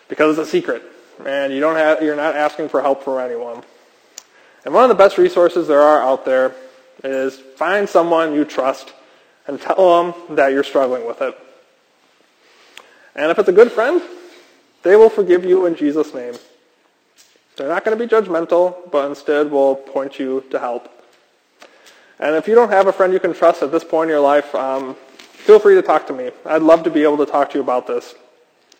Because 0.08 0.38
it's 0.38 0.48
a 0.48 0.50
secret. 0.50 0.82
And 1.24 1.52
you 1.52 1.60
don't 1.60 1.76
have, 1.76 2.02
you're 2.02 2.16
not 2.16 2.34
asking 2.34 2.68
for 2.68 2.82
help 2.82 3.04
from 3.04 3.18
anyone. 3.18 3.62
And 4.64 4.74
one 4.74 4.82
of 4.82 4.88
the 4.88 4.94
best 4.94 5.18
resources 5.18 5.68
there 5.68 5.80
are 5.80 6.02
out 6.02 6.24
there 6.24 6.54
is 7.04 7.36
find 7.38 7.88
someone 7.88 8.34
you 8.34 8.44
trust 8.44 8.92
and 9.46 9.60
tell 9.60 10.02
them 10.02 10.36
that 10.36 10.52
you're 10.52 10.64
struggling 10.64 11.06
with 11.06 11.20
it. 11.20 11.38
And 13.14 13.30
if 13.30 13.38
it's 13.38 13.48
a 13.48 13.52
good 13.52 13.70
friend, 13.70 14.02
they 14.82 14.96
will 14.96 15.10
forgive 15.10 15.44
you 15.44 15.66
in 15.66 15.76
Jesus' 15.76 16.12
name. 16.14 16.34
They're 17.56 17.68
not 17.68 17.84
going 17.84 17.96
to 17.96 18.04
be 18.04 18.10
judgmental, 18.10 18.90
but 18.90 19.08
instead 19.08 19.50
will 19.50 19.76
point 19.76 20.18
you 20.18 20.44
to 20.50 20.58
help. 20.58 20.90
And 22.18 22.34
if 22.34 22.48
you 22.48 22.54
don't 22.54 22.70
have 22.70 22.86
a 22.86 22.92
friend 22.92 23.12
you 23.12 23.20
can 23.20 23.32
trust 23.32 23.62
at 23.62 23.70
this 23.70 23.84
point 23.84 24.10
in 24.10 24.14
your 24.14 24.20
life, 24.20 24.52
um, 24.54 24.94
feel 24.94 25.58
free 25.58 25.74
to 25.74 25.82
talk 25.82 26.06
to 26.08 26.12
me. 26.12 26.30
I'd 26.44 26.62
love 26.62 26.82
to 26.84 26.90
be 26.90 27.02
able 27.02 27.18
to 27.18 27.26
talk 27.26 27.50
to 27.50 27.58
you 27.58 27.62
about 27.62 27.86
this. 27.86 28.14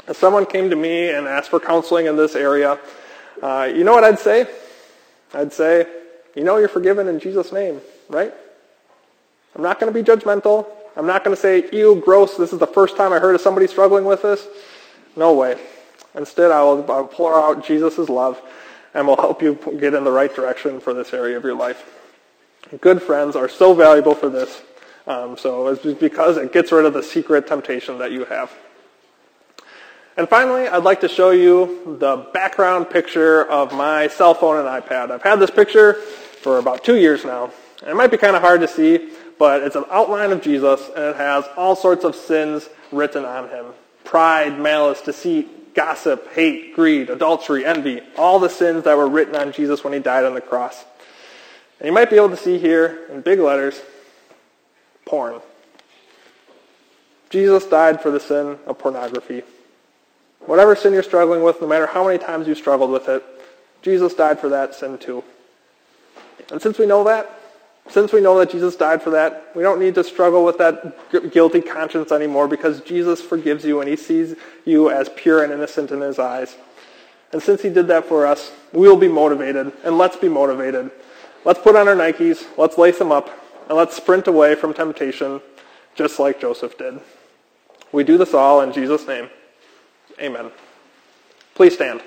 If 0.09 0.17
someone 0.17 0.45
came 0.45 0.71
to 0.71 0.77
me 0.77 1.11
and 1.11 1.27
asked 1.27 1.51
for 1.51 1.61
counseling 1.61 2.07
in 2.07 2.17
this 2.17 2.35
area, 2.35 2.79
uh, 3.43 3.71
you 3.75 3.85
know 3.85 3.93
what 3.93 4.05
I'd 4.05 4.19
say? 4.19 4.47
I'd 5.33 5.53
say, 5.53 5.87
you 6.35 6.43
know 6.45 6.57
you're 6.59 6.69
forgiven 6.69 7.09
in 7.09 7.21
Jesus' 7.21 7.53
name, 7.53 7.81
right? 8.09 8.33
I'm 9.55 9.63
not 9.63 9.79
going 9.79 9.93
to 9.93 10.03
be 10.03 10.05
judgmental. 10.05 10.67
I'm 10.97 11.07
not 11.07 11.25
going 11.25 11.35
to 11.35 11.41
say, 11.41 11.69
ew, 11.73 12.01
gross, 12.05 12.37
this 12.37 12.53
is 12.53 12.59
the 12.59 12.67
first 12.67 12.97
time 12.97 13.13
I 13.13 13.19
heard 13.19 13.35
of 13.35 13.41
somebody 13.41 13.67
struggling 13.67 14.05
with 14.05 14.23
this. 14.23 14.47
No 15.17 15.33
way. 15.35 15.59
Instead, 16.15 16.51
I 16.51 16.63
will, 16.63 16.91
I 16.91 17.01
will 17.01 17.09
pour 17.09 17.35
out 17.35 17.65
Jesus' 17.65 18.09
love 18.09 18.41
and 18.95 19.07
will 19.07 19.17
help 19.17 19.43
you 19.43 19.59
get 19.79 19.93
in 19.95 20.05
the 20.05 20.11
right 20.11 20.35
direction 20.35 20.81
for 20.81 20.95
this 20.95 21.13
area 21.13 21.37
of 21.37 21.45
your 21.45 21.55
life. 21.55 22.01
Good 22.81 23.03
friends 23.03 23.37
are 23.37 23.49
so 23.49 23.75
valuable 23.75 24.15
for 24.15 24.29
this. 24.29 24.63
Um, 25.07 25.37
so 25.37 25.69
it's 25.69 25.83
because 26.01 26.39
it 26.39 26.53
gets 26.53 26.73
rid 26.73 26.87
of 26.87 26.95
the 26.95 27.03
secret 27.03 27.47
temptation 27.47 27.99
that 27.99 28.11
you 28.11 28.25
have. 28.25 28.51
And 30.17 30.29
finally, 30.29 30.69
I'd 30.69 30.85
like 30.85 31.01
to 31.01 31.09
show 31.09 31.31
you 31.31 31.99
the 31.99 32.29
background 32.33 32.89
picture 32.89 33.45
of 33.45 33.73
my 33.73 34.09
cell 34.09 34.33
phone 34.33 34.65
and 34.65 34.67
iPad. 34.67 35.11
I've 35.11 35.23
had 35.23 35.41
this 35.41 35.51
picture 35.51 35.95
for 35.95 36.59
about 36.59 36.85
two 36.85 36.97
years 36.97 37.25
now. 37.25 37.51
It 37.87 37.97
might 37.97 38.11
be 38.11 38.17
kind 38.17 38.37
of 38.37 38.41
hard 38.41 38.61
to 38.61 38.69
see, 38.69 39.11
but 39.39 39.63
it's 39.63 39.77
an 39.77 39.85
outline 39.91 40.31
of 40.31 40.41
Jesus, 40.41 40.89
and 40.95 41.05
it 41.07 41.17
has 41.17 41.45
all 41.57 41.75
sorts 41.75 42.05
of 42.05 42.15
sins 42.15 42.71
written 42.93 43.25
on 43.25 43.49
him. 43.49 43.67
Pride, 44.05 44.59
malice, 44.59 45.01
deceit, 45.01 45.49
gossip, 45.75 46.33
hate, 46.33 46.75
greed, 46.75 47.11
adultery, 47.11 47.65
envy, 47.65 48.01
all 48.17 48.39
the 48.39 48.49
sins 48.49 48.85
that 48.85 48.97
were 48.97 49.09
written 49.09 49.35
on 49.37 49.53
Jesus 49.53 49.83
when 49.83 49.93
he 49.93 49.99
died 49.99 50.25
on 50.25 50.35
the 50.35 50.41
cross. 50.41 50.85
And 51.81 51.87
you 51.87 51.93
might 51.93 52.11
be 52.11 52.17
able 52.17 52.31
to 52.31 52.37
see 52.37 52.59
here 52.59 53.07
in 53.11 53.21
big 53.21 53.41
letters, 53.41 53.81
porn. 55.05 55.41
Jesus 57.31 57.67
died 57.67 58.01
for 58.01 58.11
the 58.11 58.21
sin 58.21 58.59
of 58.67 58.79
pornography. 58.79 59.43
Whatever 60.41 60.77
sin 60.77 60.93
you're 60.93 61.03
struggling 61.03 61.43
with, 61.43 61.61
no 61.61 61.67
matter 61.67 61.87
how 61.87 62.07
many 62.07 62.19
times 62.19 62.47
you've 62.47 62.59
struggled 62.59 62.91
with 62.91 63.09
it, 63.09 63.25
Jesus 63.83 64.15
died 64.15 64.39
for 64.39 64.51
that 64.51 64.75
sin 64.75 64.99
too. 64.99 65.25
And 66.51 66.61
since 66.63 66.79
we 66.79 66.87
know 66.87 67.05
that, 67.05 67.41
since 67.89 68.13
we 68.13 68.21
know 68.21 68.39
that 68.39 68.51
Jesus 68.51 68.77
died 68.77 69.03
for 69.03 69.11
that, 69.11 69.51
we 69.55 69.63
don't 69.63 69.79
need 69.79 69.95
to 69.97 70.05
struggle 70.05 70.45
with 70.45 70.59
that 70.59 71.33
guilty 71.33 71.61
conscience 71.61 72.13
anymore 72.13 72.49
because 72.49 72.81
Jesus 72.81 73.21
forgives 73.21 73.65
you 73.65 73.81
and 73.81 73.89
he 73.89 73.97
sees 73.97 74.35
you 74.65 74.91
as 74.91 75.11
pure 75.11 75.45
and 75.45 75.53
innocent 75.53 75.91
in 75.91 76.01
his 76.01 76.19
eyes. 76.19 76.57
And 77.33 77.43
since 77.43 77.63
he 77.63 77.69
did 77.69 77.89
that 77.89 78.07
for 78.07 78.27
us, 78.27 78.53
we 78.73 78.89
will 78.89 78.97
be 78.97 79.09
motivated, 79.09 79.73
and 79.85 79.99
let's 79.99 80.17
be 80.17 80.29
motivated. 80.29 80.91
Let's 81.45 81.59
put 81.59 81.77
on 81.77 81.89
our 81.89 81.95
Nikes, 81.95 82.47
let's 82.57 82.79
lace 82.79 82.99
them 82.99 83.13
up, 83.13 83.29
and 83.69 83.77
let's 83.77 83.97
sprint 83.97 84.29
away 84.29 84.55
from 84.55 84.73
temptation 84.73 85.41
just 85.95 86.19
like 86.19 86.41
Joseph 86.41 86.79
did. 86.79 87.01
We 87.93 88.03
do 88.03 88.17
this 88.19 88.35
all 88.35 88.61
in 88.61 88.73
Jesus' 88.73 89.07
name. 89.07 89.29
Amen. 90.21 90.51
Please 91.55 91.75
stand. 91.75 92.03